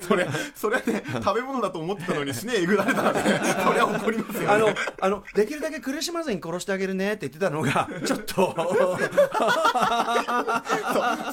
[0.02, 3.22] それ、それね、食べ物だと思ってたのに、すねえぐられたらね、
[3.64, 4.70] それは怒りますよ、ね、あの、
[5.02, 8.56] あの、できるだけ苦しまずに殺してあげるねって言ってたのが、ちょっと。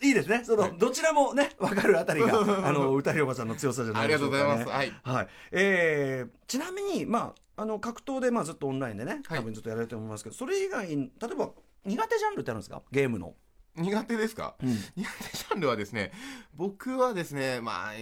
[0.02, 0.42] いいですね。
[0.44, 5.06] その、はい、どちらもね分かるあたりがあの歌広場さんの強さじゃないでしょうか、ね、ありがとうございます。
[5.06, 11.50] はい、はい、えー、ちなみにまああの格闘でまあずっとオンラインでね多分ずっとやられてると思いますけど、それ以外例えば
[11.84, 12.82] 苦手ジャンルってあるんですか？
[12.90, 13.34] ゲームの。
[13.78, 16.10] 苦手ですか、うん、苦手ジャンルはですね、
[16.54, 17.92] 僕はですね、まあ、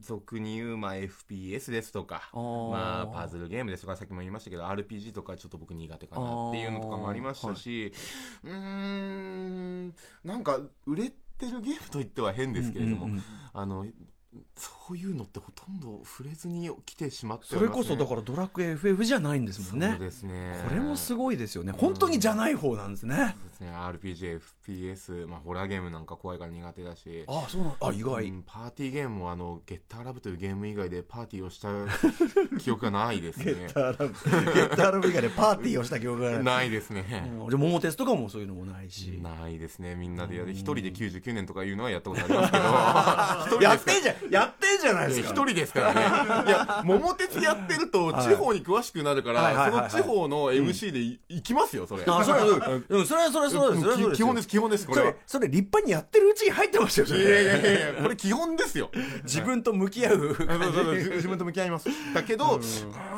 [0.00, 7.94] 俗に言う、まあ、FPS ですとか、まあ、パズルゲームですとか、さっきも言いましたけど、RPG とかちょっと僕苦手かなっていうのとかもありましたし、
[8.44, 11.04] はい、うーん、なんか、売れ
[11.38, 13.08] てるゲームといっては変ですけれども、
[13.54, 13.86] あの、
[14.56, 19.90] そういうのってほとんど触れずに来てしまって、ね、それこそだからドラクエ FF じゃないんですもんね。
[19.92, 20.64] そうですね。
[20.68, 21.72] これもすごいですよね。
[21.72, 23.72] 本当にじゃない方なんですね、そうですね。
[23.72, 27.24] RPG、FPS、まあ、ホラーゲームなんか怖いから苦手だし。
[27.26, 31.68] あそうなんあ意外、うん、パーティーゲームもあのゲッターラブというゲーム以外でパーティーをした
[32.60, 33.44] 記憶がないですね。
[33.46, 34.52] ゲッターラブ。
[34.52, 36.74] ゲッターラブ以外でパーティーをした記憶がない。
[36.74, 39.18] ですね、うん、じゃ桃鉄とかもそういうのもないし。
[39.22, 39.94] ないですね。
[39.94, 40.52] みんなでやる。
[40.52, 43.62] 一人で99年とかいうのはやったことありますけど。
[43.62, 45.28] やってんじゃんやってんじゃないですか。
[45.30, 46.00] 一人ですからね。
[46.46, 52.46] いや桃鉄やってると地方に詳しくなるから、その地方の MC で行きますよそれ、あそれは
[53.06, 55.14] それはそれはそうです基本です基本ですこれは。
[55.26, 58.90] それ立派にやってるうちに入ってましたよいやいやいやいやこれ基本ですよ。
[59.24, 60.36] 自分と向き合う。
[61.16, 61.88] 自分と向き合います。
[62.12, 62.60] だけど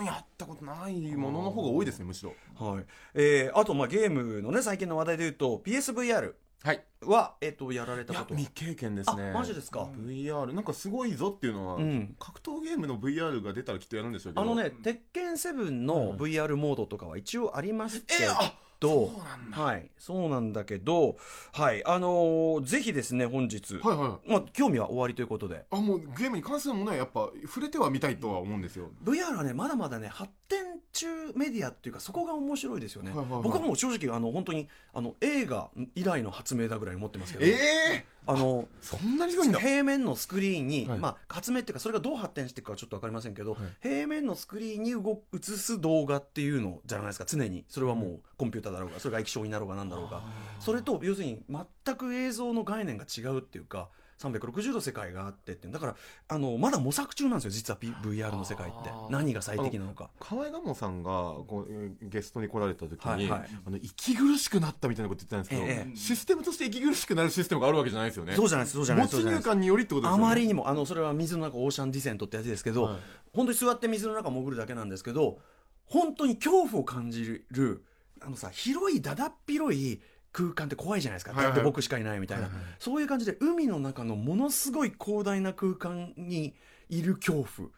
[0.05, 2.35] やったことないものの方が多いですねむしろ。
[2.59, 2.85] はい。
[3.15, 6.33] えー、あとまあゲームのね最近の話題で言うと PSVR
[6.63, 8.35] はい、は、えっと、やられたこと。
[8.35, 9.33] 未経験ですね。
[9.33, 19.11] マジですか？VR なんかすごいぞっていうのは、うん、格闘ゲームの VR が出たらきっとやるんでしょうけどあのね鉄拳7の VR モードとかは一応ありますけど、えー、あど
[19.51, 21.17] はいそうなんだけど
[21.53, 24.31] はいあのー、ぜひですね本日、はいはい。
[24.31, 25.65] まあ、興味は終わりということで。
[25.71, 28.91] あもうゲームに関するものはやっぱ触れてはみたいとは思うんですよ。
[29.05, 37.45] VR はねまだまだね発展中メディアっていうかそこが面白いですよね、はいはいはい、僕はもう正直あの本当にあの映画以来の発明だぐらい思ってますけど。
[37.45, 39.61] ええーあのそんなにすごいんだ。
[39.61, 47.25] 平面のスクリーンに、はい、まあ発明っていうかそれがどう発展していくかちょっと分かりませんけど、はい、平面のスクリーンに動映す動画っていうのじゃないですか。
[47.27, 47.65] 常に。
[47.69, 50.23] それはもうコンピューターだろうがそれが液晶になろうがなんだろうが。
[50.61, 53.89] それと要するに全く映像の概念が違うっていうか
[54.19, 55.69] 360度世界があってって。
[55.69, 55.97] だから
[56.29, 58.91] あのまだ模索中なんですよ実は、P、VR の世界って。
[59.11, 60.11] 何が最適なのか。
[60.19, 68.35] 河合賀茂さんがこうゲストに来られた時に、はいはい、あの息苦しくなったみたいなこと言ってたんですけど、ええ、システムとして息苦しくなるシステムがあるわけじゃないですよね。
[68.35, 70.25] そうじゃないそうじゃない没入感によりってことですよね。
[70.25, 72.97] あまりにもあのそれは水の中オーシャンディセントってやつですけど、はい、
[73.35, 75.39] 本当に座って水の中潜るだけなんですけど
[75.85, 77.85] 本当に恐怖を感じる
[78.21, 80.01] あのさ広いだだっ広い
[80.37, 86.55] 空間って怖いじゃないですか、だって僕しかいないみたいな、はいはい、そういう感じで海の中のものすごい広大な空間に
[86.91, 87.71] いる恐怖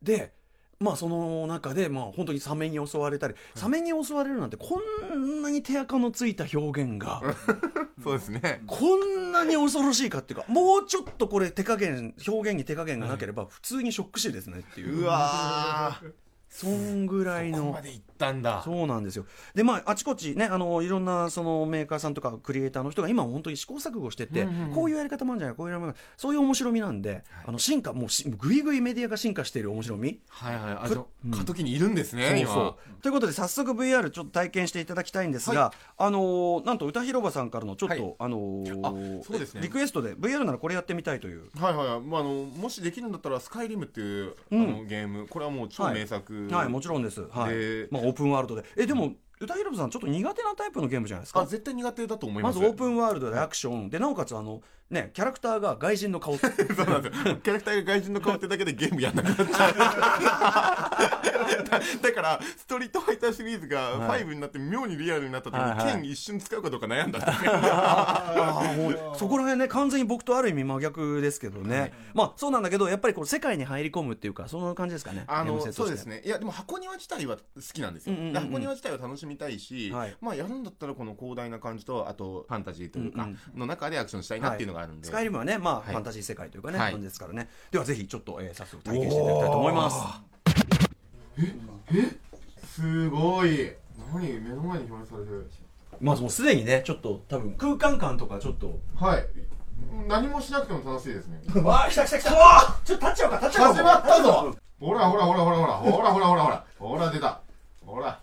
[0.00, 0.32] で
[0.78, 4.80] まあその中でまあ本当にサメに襲われたり、サメに襲われるなんてこ
[5.16, 7.20] んなに手垢のついた表現が
[8.02, 8.62] そうですね。
[8.66, 15.00] こんなに恐ろしいかっていうかもうちょっとこれ手加減表現に手加減がなければ普通にショック死ですねっていう。
[15.00, 16.00] うわ
[16.54, 17.72] そんぐらいの。
[17.72, 18.62] まで行ったんだ。
[18.64, 19.26] そうなんですよ。
[19.56, 30.20] で、まあ、あちこちね、あの、いろんな、その、メーカーさんとか、クリエイターの人が今本当に試行錯誤してて、うんうん、こういうやり方もあるんじゃないこういうやり方そういう面白みなんで、はい、あの、進化、もうぐいぐいメディアが進化している面白み。
[30.28, 30.78] はいはい。
[30.82, 33.02] あ、と、うん、過渡期にいるんですね、そうそう。
[33.02, 39.62] ということで、早速 VR ちょっと体験していただきたいんですが、はい、あのー、なんと歌広場さんからのちょっと、はい、あのー、そうですね。
[39.62, 41.50] リクエストで、VR ならこれやってみたいという。
[41.58, 42.00] はいはい。
[42.00, 46.43] まあ、あの、もしできるんだったら、スカイリムっていう、あの、ゲーム、これはもう超名作。
[46.50, 47.22] はい、もちろんです。
[47.22, 51.40] はい、まあ、オープンワールドでえでも歌広さんちょっと苦手なタイプのゲームじゃないですか？
[51.40, 52.58] あ絶対苦手だと思います。
[52.58, 53.90] まずオープンワールドでアクション。
[53.90, 56.50] でなおかつあのねキャラクターが外人の顔 そう
[56.86, 57.28] なんです。
[57.28, 59.74] よキャラクターが外人の顔ってだけでゲームやんなくなっちゃう。
[62.02, 67.20] だからストリートファイターシリーズが5になって妙にリアルになった時に、はい、剣一瞬使うかどうか悩んだ
[69.18, 75.24] そこら辺ね完全に僕とある意味真逆ですけどね、はい、まあそうなんだけどやっぱりこう世界に入り込むっていうかその感じですかね。
[75.26, 76.22] あのそうですね。
[76.24, 87.48] いやでも箱庭自体は好きなんですよ、うんうんうん、箱庭自体は楽しみたいし、はい、まあやるんだったらこの広大な感じとあとファンタジーというか、の中でアクションしたいなっていうのがあるんで、スカイリムはねまあ、ファンタジー世界というかね、感じですからね。
[87.70, 89.96] ではぜひちょっと、えー、早速体験していただきたいと思います。
[91.38, 91.54] え？
[91.92, 92.24] え？
[92.66, 93.72] すごい。
[94.12, 95.50] 何目の前に表示されてる
[96.00, 98.78] まずもうすでにねちょっと多分空間感とかちょっと。
[98.96, 99.26] はい。
[100.08, 101.40] 何もしなくても楽しいですね。
[101.62, 102.30] わあ来た来た来た。
[102.84, 104.56] ちょっと立っちゃおうか立っちゃおう始まったぞ。
[104.80, 105.72] ほらほらほらほらほら。
[105.74, 106.66] ほらほらほらほら。
[106.78, 107.40] ほら出た。
[107.86, 108.20] ほら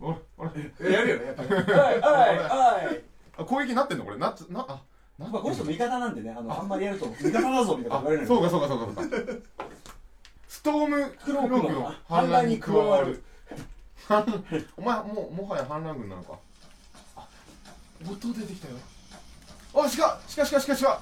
[0.00, 0.52] ほらほら
[0.90, 1.48] やるよねやっぱり。
[1.50, 1.64] はい
[2.00, 3.02] はいはい。
[3.38, 4.18] あ攻撃になってんのこれ。
[4.18, 4.82] ななあ
[5.18, 9.32] なんかこの人味方なんでねあのあんまりやると味方だぞみたいな言われるそうかそうかそうかそうか。
[10.48, 13.22] ストームクロークの反乱に加わる。
[14.76, 16.38] お前もうもはや反乱軍なのか。
[17.16, 17.26] あ
[18.08, 18.74] 音出てきたよ。
[19.74, 21.00] あしかしかしかしかしか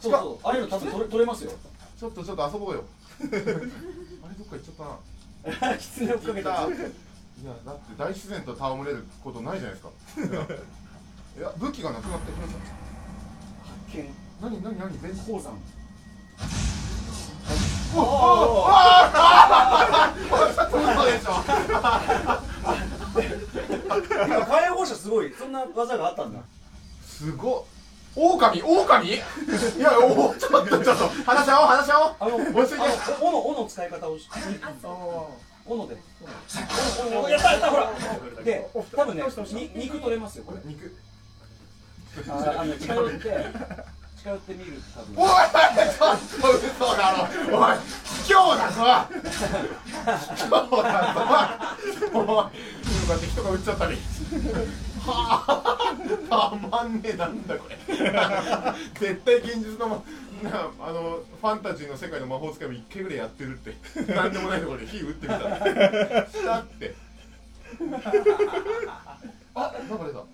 [0.00, 1.52] そうそうああいうの多分取れ取れますよ。
[1.98, 2.84] ちょっとちょっと遊ぼうよ。
[3.20, 4.90] あれどっか行っちゃったな
[5.46, 9.90] 狐をかけたいやだって大自然と戯れることないじゃないですか。
[11.38, 12.54] いや武器がなくなってくれた
[13.64, 14.14] 発見。
[14.40, 15.52] 何何何弁鉱山。
[17.94, 18.06] おおお
[18.62, 18.64] お
[24.44, 26.40] 火炎放射すごいそんな技があったんだ
[27.04, 27.64] すごっ
[28.16, 29.04] 狼狼？
[29.04, 29.20] い
[29.78, 32.14] やおちょっとちょっと話し合おう話し合おう。
[32.18, 32.86] あの落ち着いて。
[33.20, 34.26] 斧斧使い方をし
[35.66, 35.96] 斧で。
[36.98, 37.92] 斧やったやったほら。
[38.42, 39.22] で多分ね
[39.74, 40.60] 肉取れますよこれ。
[40.64, 40.96] 肉。
[42.30, 43.20] ああの近寄って
[44.16, 45.14] 近寄ってみる多分。
[45.22, 47.16] おいちょっと嘘だろ。
[47.54, 47.76] おい
[48.24, 48.80] 卑怯だぞ。
[50.34, 50.50] 卑怯
[50.82, 51.20] だぞ。
[52.14, 52.24] おい。
[52.24, 52.50] こ
[53.08, 53.92] うやって人が撃っちゃったり。
[53.92, 53.98] は
[54.82, 57.76] あたまんねえなんだこれ。
[58.98, 60.04] 絶対現実の
[60.42, 64.12] なあのファンタジーの世界の魔法使いも一回ぐらいやってるって。
[64.12, 65.38] なんでもないところで火打ってみた。
[65.38, 66.94] したって。
[69.54, 70.24] あなんか出た。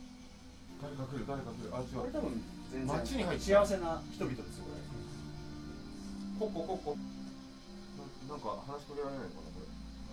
[0.83, 1.71] 誰か来る誰か来る。
[1.73, 1.99] あ違う。
[2.01, 2.43] これ多分
[2.73, 6.51] 全然街に入って幸せな人々ですよこれ。
[6.51, 6.97] コッココッコ
[8.29, 9.67] ななんか話しかけられないのかなこれ。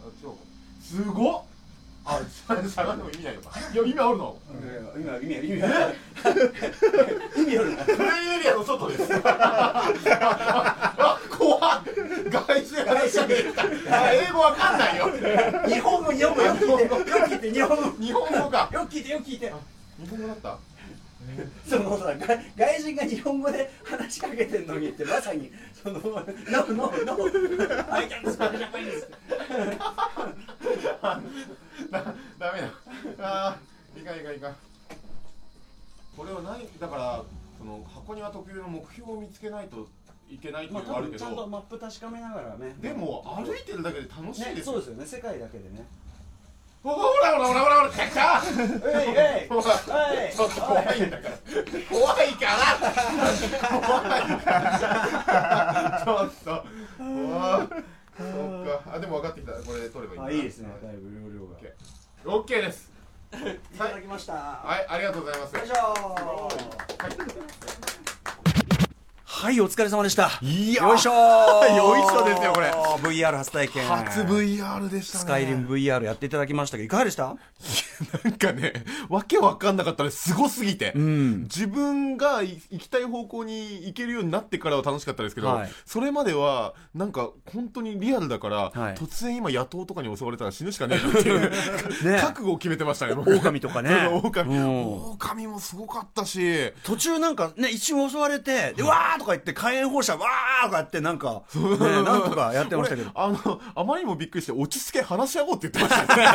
[0.05, 0.43] あ違うか。
[0.82, 1.43] すごっ
[2.06, 2.20] あ、
[2.68, 3.52] しゃがんでも意味ないのか。
[3.60, 4.38] いや、意味あるの。
[4.95, 5.95] 意味ある、意味ある、意味ある。
[7.38, 7.78] 意味ある。
[7.95, 9.04] プレイエリアの外です。
[9.24, 11.84] あ、こ怖っ
[12.30, 15.06] 外人英語わかんないよ
[15.68, 19.54] 日本語日本語よく聞いてよく聞いて日本語日本語かよく聞いてよく聞いて
[20.02, 20.58] 日本語だった？
[21.67, 29.09] そのさ外外人が日本語で話しかけてんのにってまさにその「ノーノーノー I can't speak Japanese
[31.91, 32.72] 」だダメだ。
[33.20, 34.55] あーいかんいかんいかん。
[36.15, 37.24] これは何だから
[37.57, 39.88] その箱庭特有の目標を見つけないと
[40.30, 42.76] いけないっていうのがあるけど、ちゃんとマップ確かめながらね。
[42.80, 45.05] でも歩いてるだけで楽しいねですよ、そうですよね。
[45.05, 45.86] 世界だけでね
[46.82, 48.41] ほらほらほらほらほらほら来た来た。
[48.89, 49.11] えいえ
[49.45, 49.49] い。
[49.49, 49.61] ほら。
[49.61, 49.67] は
[50.13, 50.15] い。
[50.34, 51.36] ちょっと怖いんだから。
[51.89, 52.51] 怖いから。
[53.82, 54.21] 怖い。
[54.39, 56.34] からちょっと。
[56.39, 56.63] そっ
[58.65, 58.82] か。
[58.93, 59.51] あでも分かってきた。
[59.53, 60.69] これで取ればいいいいですね。
[60.82, 61.57] だいぶ容量が。
[62.38, 62.61] オッケー。
[62.65, 62.89] です。
[63.34, 63.38] い
[63.77, 64.34] ただきました。
[64.34, 64.86] はい。
[64.88, 65.55] ありがとうございます。
[65.55, 66.49] よいしょは
[68.05, 68.09] い
[69.40, 70.30] はいお疲れ様でした。
[70.42, 72.72] いやよいしょよいしょですよこれ。
[72.72, 73.88] VR 初体験。
[73.88, 75.22] 初 VR でしたね。
[75.22, 77.38] スカイリム VR やっていただきましたけどいかがでした？
[78.26, 78.74] なんかね、
[79.08, 80.10] わけわかんなかったね。
[80.12, 80.34] す。
[80.34, 80.92] ごすぎて。
[80.92, 81.44] ん。
[81.44, 85.70] 自分がい行きたい方向に行けるようになってからは楽しかったですけど、はい。
[85.86, 88.96] それまでは、なんか本当にリアルだから、はい。
[88.96, 91.40] 突然今野党とかに襲われたら死ぬしかねえなっていう、
[92.12, 92.20] ね。
[92.20, 93.34] 覚悟を決めてましたね、僕。
[93.34, 94.06] 狼とかね。
[94.22, 94.54] 狼。
[94.58, 94.94] うん。
[95.14, 106.25] 狼もすごかったし、途中なんかね一瞬襲われてでわーとか言って火炎放射わーとかやってなんか、ね、なんとかやってましたけど 俺あの、あまりにもびっくりして、落ち着け話し合おうって言ってましたね。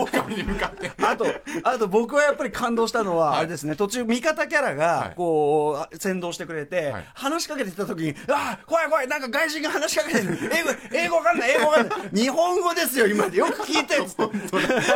[0.24, 0.92] 狼に向かって。
[1.02, 1.26] あと、
[1.64, 10.38] あと僕はやっぱり感動したのは、はいあれですね、途中味方キャラはがい、こう、先導してくれて、はい話しかけてきた時に、ああ、怖い怖い、なんか外人が話しかけてる。
[10.52, 11.98] 英語、英語わかんない、英語わかんない。
[12.14, 13.26] 日本語ですよ、今。
[13.26, 14.22] よく聞いて、つって。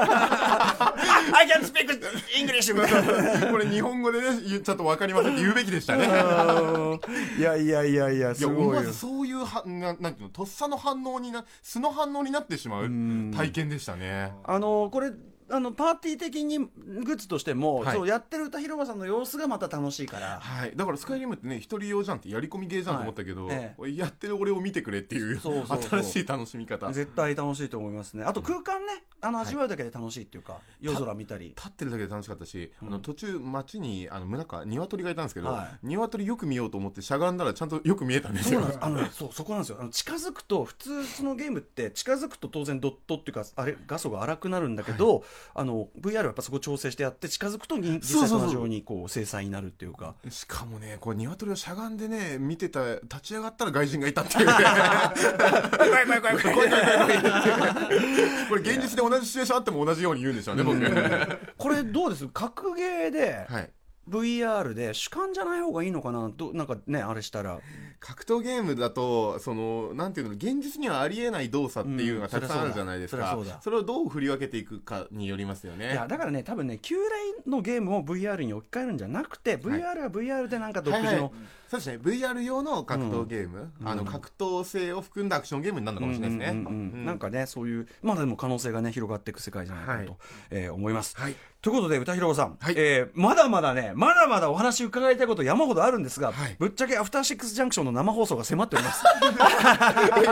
[0.01, 0.95] あ
[1.32, 1.88] I can speak
[2.36, 3.51] English!
[3.51, 6.07] これ日本語でね、言ちゃんとわかりませんって言うべきでしたね。
[7.39, 8.95] いやいやいやいや、いや、すごいよ思わず。
[8.95, 12.89] そういうは、ななんていうの、とっさの反応にな、素の反応になってしまう
[13.35, 14.32] 体験でしたね。
[14.45, 15.12] あの、これ、
[15.51, 16.68] あの、パーティー的にグ
[17.12, 20.40] ッズとしても、はいそう、やってる歌広場さんの様子がまた楽しいから。
[20.40, 20.72] はい。
[20.74, 26.88] だからスカイリムってね、一人用じゃんってやり込みゲーじゃんと思ったけど、はいえやってる俺を見てくれっていう、新しい楽しみ方。
[26.88, 28.24] 立絶対楽しいと思いますね。
[28.24, 31.55] あと空間ね、あの、はい味わうだけで楽しいっていうか、夜空見たり。
[31.68, 38.84] ってるだけで楽しかったし、うんあの途中街にあの村か鶏がいたんですけど、は鶏よく見ようと思ってしゃがんだらちゃんとよく見えたんですよそうなんです。
[38.84, 39.78] あのね、そう、そこなんですよ。
[39.80, 45.24] あの近づくと、普通そのゲームって近づくと当然ドットっていうか、あれ、画素が荒くなるんだけど、
[45.55, 50.14] あの、VR はやっぱそこ調整してやって、近づくとに実際と同じようにこう、精細になるっていうか。
[50.28, 54.47] しかもねこう鶏をしゃがんでね見てた立ち上がったら外人がいたっていう。
[54.47, 56.68] ね怖い怖い怖い怖い。
[58.49, 60.78] これ現実で同じシチュエーションあっても同じように言うんでしょうね僕。
[61.57, 62.26] これどうです？
[62.28, 63.70] 格ゲーで、はい
[64.09, 66.31] VR で主観じゃない方がいいのかな？
[66.37, 67.59] どなんかねあれしたら。
[68.01, 75.93] 格闘ゲームだとそのなんていうの現実にはありえない動作っていうのがたくさんあるじゃないですか、うんそそそれをどう振り分けていくかによりますよね。
[75.93, 81.31] いやだからね多分ね旧来のゲームを VR に置き換えるんじゃなくて、VR は VR でなんか独自の、はいはい
[81.81, 82.27] そうですね。
[82.27, 83.89] VR 用の格闘ゲーム、うん。
[83.89, 90.18] あの格闘性を含んだアクションゲームになるのかもしれないですね、なんかねそういうまあでも可能性がね広がっていく世界じゃないかなと、はい。
[90.51, 91.35] えー思います、はい。
[91.62, 92.75] ということで歌広さん、はい。
[92.77, 96.57] えーまだまだねまだまだお話伺いたいこと山ほどあるんですが、はい。
[96.59, 99.05] ぶっちゃけアフターシックスジャンクションの生放送が迫っております。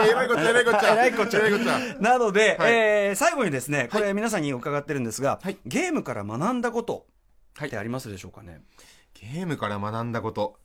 [0.09, 0.93] えらいこっちゃ えらいこっちゃ。
[0.93, 1.79] えらいこっちゃ。
[2.01, 2.73] なので、はい。
[2.73, 5.57] えー最後にですねこれ皆さんに伺ってるんですが、はい。
[5.67, 7.07] ゲームから学んだこと
[7.57, 7.69] はい。
[7.69, 8.63] ってありますでしょうかね、
[9.15, 10.59] ゲームから学んだこと。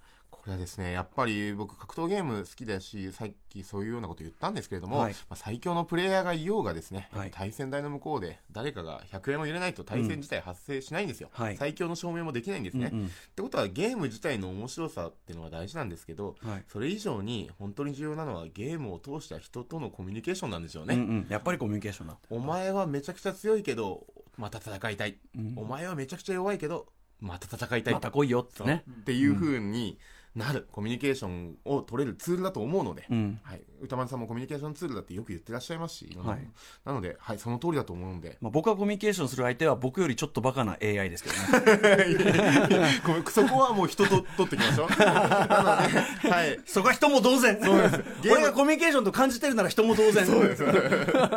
[0.47, 11.27] これはですね、やっぱり僕格闘ゲーム好きだし、さっきそういうようなこと言ったんですけれども、はいまあ、最強のプレイヤーがいようがですね、はい対戦台の向こうで誰かが100円を入れないと対戦自体発生しないんですよ。
[11.33, 12.91] はい最強の証明もできないんですね。
[12.93, 20.95] うんうんってことはゲーム自体の面白さっていうのが大事なんですけど、はいそれ以上に本当に重要なのはゲームを通した人とのコミュニケーションなんですよね。
[20.95, 25.17] うんうん、やっぱりコミュニケーションだお前はめちゃくちゃ強いけど、また戦いたい。
[25.35, 26.87] うんお前はめちゃくちゃ弱いけど、
[27.19, 27.93] また戦いたい。
[27.93, 29.97] また来いよってねっていう風に
[30.37, 33.39] なる、コミュニケーションを取れるツールだと思うので、うん。
[33.41, 36.47] はい、歌丸さんもコミュニケーションツールだってよく言ってらっしゃいますし、はい。
[36.85, 42.05] なので、はい、その通りだと思うので、まあ、僕はコミュニケーションする相手は僕よりちょっとバカな AI ですけどね。
[43.31, 44.89] そこはもう人と取っていきましょう。
[45.03, 46.59] なので、はい。
[46.67, 47.59] そこは人も同然。
[47.59, 47.97] そうです。
[48.21, 48.33] ゲーム。
[48.33, 50.23] 俺がコミュニケーションと感じてるなら人も同然。
[50.23, 50.63] そうです。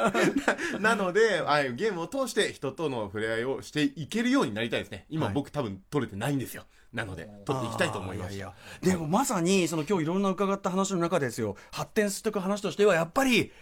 [0.78, 5.06] なので、はい、ゲームを通して人との触れ合いをしていけるようになりたいですね。
[5.08, 5.34] 今、はい。
[5.34, 6.64] 僕多分取れてないんですよ。
[6.92, 8.38] なので、取っていきたいと思います。
[8.82, 11.56] でもまさにその今日いろんな伺った話の中ですよ。
[11.72, 13.52] 発展していく話としてはやっぱり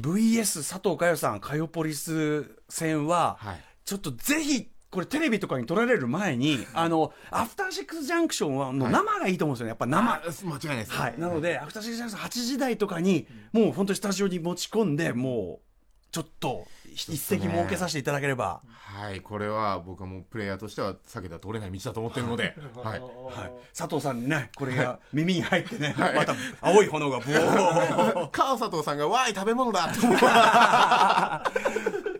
[0.00, 3.60] VS 佐藤佳代さんカヨポリス戦ははい。
[3.84, 9.68] ちょっとぜひこれテレビとかに撮られる前に あのアフターシックスジャンクションはの生がいいと思うんですよね。
[9.68, 10.20] やっぱ生。
[10.44, 15.66] 間違いないです、はい、なのでアフターシックスジャンクション8時台とかにもう本当にスタジオに持ち込んでもう
[16.10, 16.66] ちょっと
[16.96, 23.00] 一石設けさせていただければ、はいこれは僕はもうプレイヤーとしては避けた通れない道だと思ってるので、 はい。
[23.00, 23.06] は
[23.48, 29.90] い、佐藤さんにねこれが耳に入ってね、はい、また青い炎がブオ川佐藤さんが「わい食べ物だ!」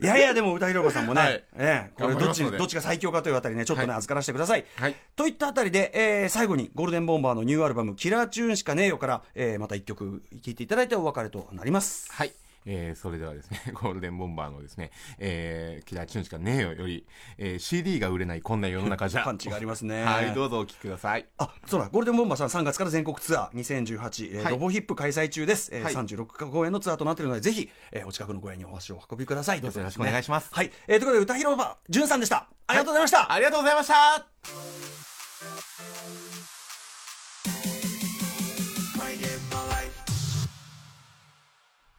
[0.02, 12.12] いやいやでも歌広場さんもね、はい、えー、これどっちどっちが最強かというあたりねちょっとね、はい、預からせてください、はい、といったあたりで、えー、最後にゴールデンボンバーのニューアルバム「キラーチューンしかねえよ」から、えー、また一曲聴いていただいてお別れとなります。
[12.12, 12.32] はい
[12.66, 17.06] えー、それではですね、 ゴールデンボンバーのですね、えー、キラーチューンしかねえよより、
[17.38, 19.24] えー、CD が売れないこんな世の中じゃ。
[19.24, 20.04] パンチがありますね。
[20.04, 21.26] はい、どうぞお聴きください。
[21.38, 25.70] あ、そうだ、ゴールデンボンバーさん3月から全国ツアー2018、えー、はい、ロボヒップ開催中です。
[25.72, 29.60] えー、はい、36か公演のツアーとなっているので、ぜひ、えー、お近くの公演にお足を運びください。
[29.60, 30.48] どうぞよろしくお願いします。
[30.52, 32.48] はい、えー、ということで、歌広場、じゅんさんでした。
[32.66, 33.32] ありがとうございました。
[33.32, 34.26] ありがとうございました。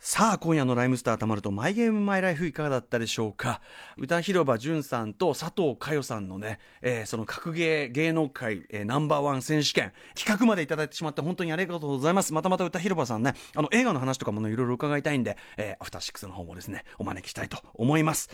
[0.10, 3.60] さあ、今夜のライムスターたまると、マイゲームマイライフいかがだったでしょうか？
[3.98, 12.32] 歌広場淳さんと佐藤佳代さんのね、えー、その格ゲー芸能界、えー、ナンバーワン選手権、企画までいただいてしまって本当にありがとうございます。
[12.32, 18.30] またまた歌広場さんね、あの映画の話とかもね、いろいろ伺いたいんで、えー、アフターシックスの方もですね、お招きしたいと思います。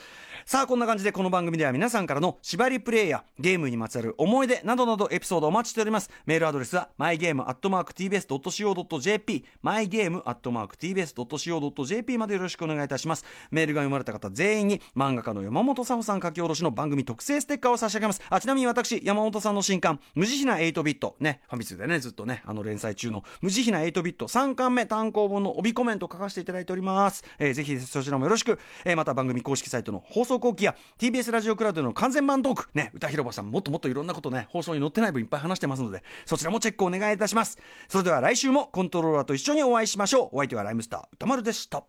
[0.45, 6.11] さあ、こんな感じでこの番組では皆さんからの縛りプレイやゲームにまつわる思い出などなどエピソードお待ちしております。
[6.28, 13.26] メールアドレスは、mygame.tbs.co.jp、mygame.tbs.co.jp .jp までよろしくお願いいたします。
[13.51, 18.22] メールが読まれた方全員に漫画家の山本佐穂さん書き下ろしの番組特製ステッカーを差し上げます。
[18.30, 27.24] あ、ちなみに私、山本さんの新刊、無慈悲な8ビット、ね、ファミ通でね、ずっとね、あの連載中の無慈悲な8ビット3巻目単行本の帯コメント書かせていただいております。
[27.39, 37.57] えー、ぜひそちらもよろしく、えー、また番組公式サイトの放送後期や TBS ラジオクラウドの完全版トーク、ね、歌広場さんもっともっといろんなことね、放送に載ってない分いっぱい話してますので、そちらもチェックお願いいたします。
[37.88, 40.30] それでは来週もコントローラーと一緒にお会いしましょう。
[40.34, 41.84] お相手はライムスター歌丸ででした。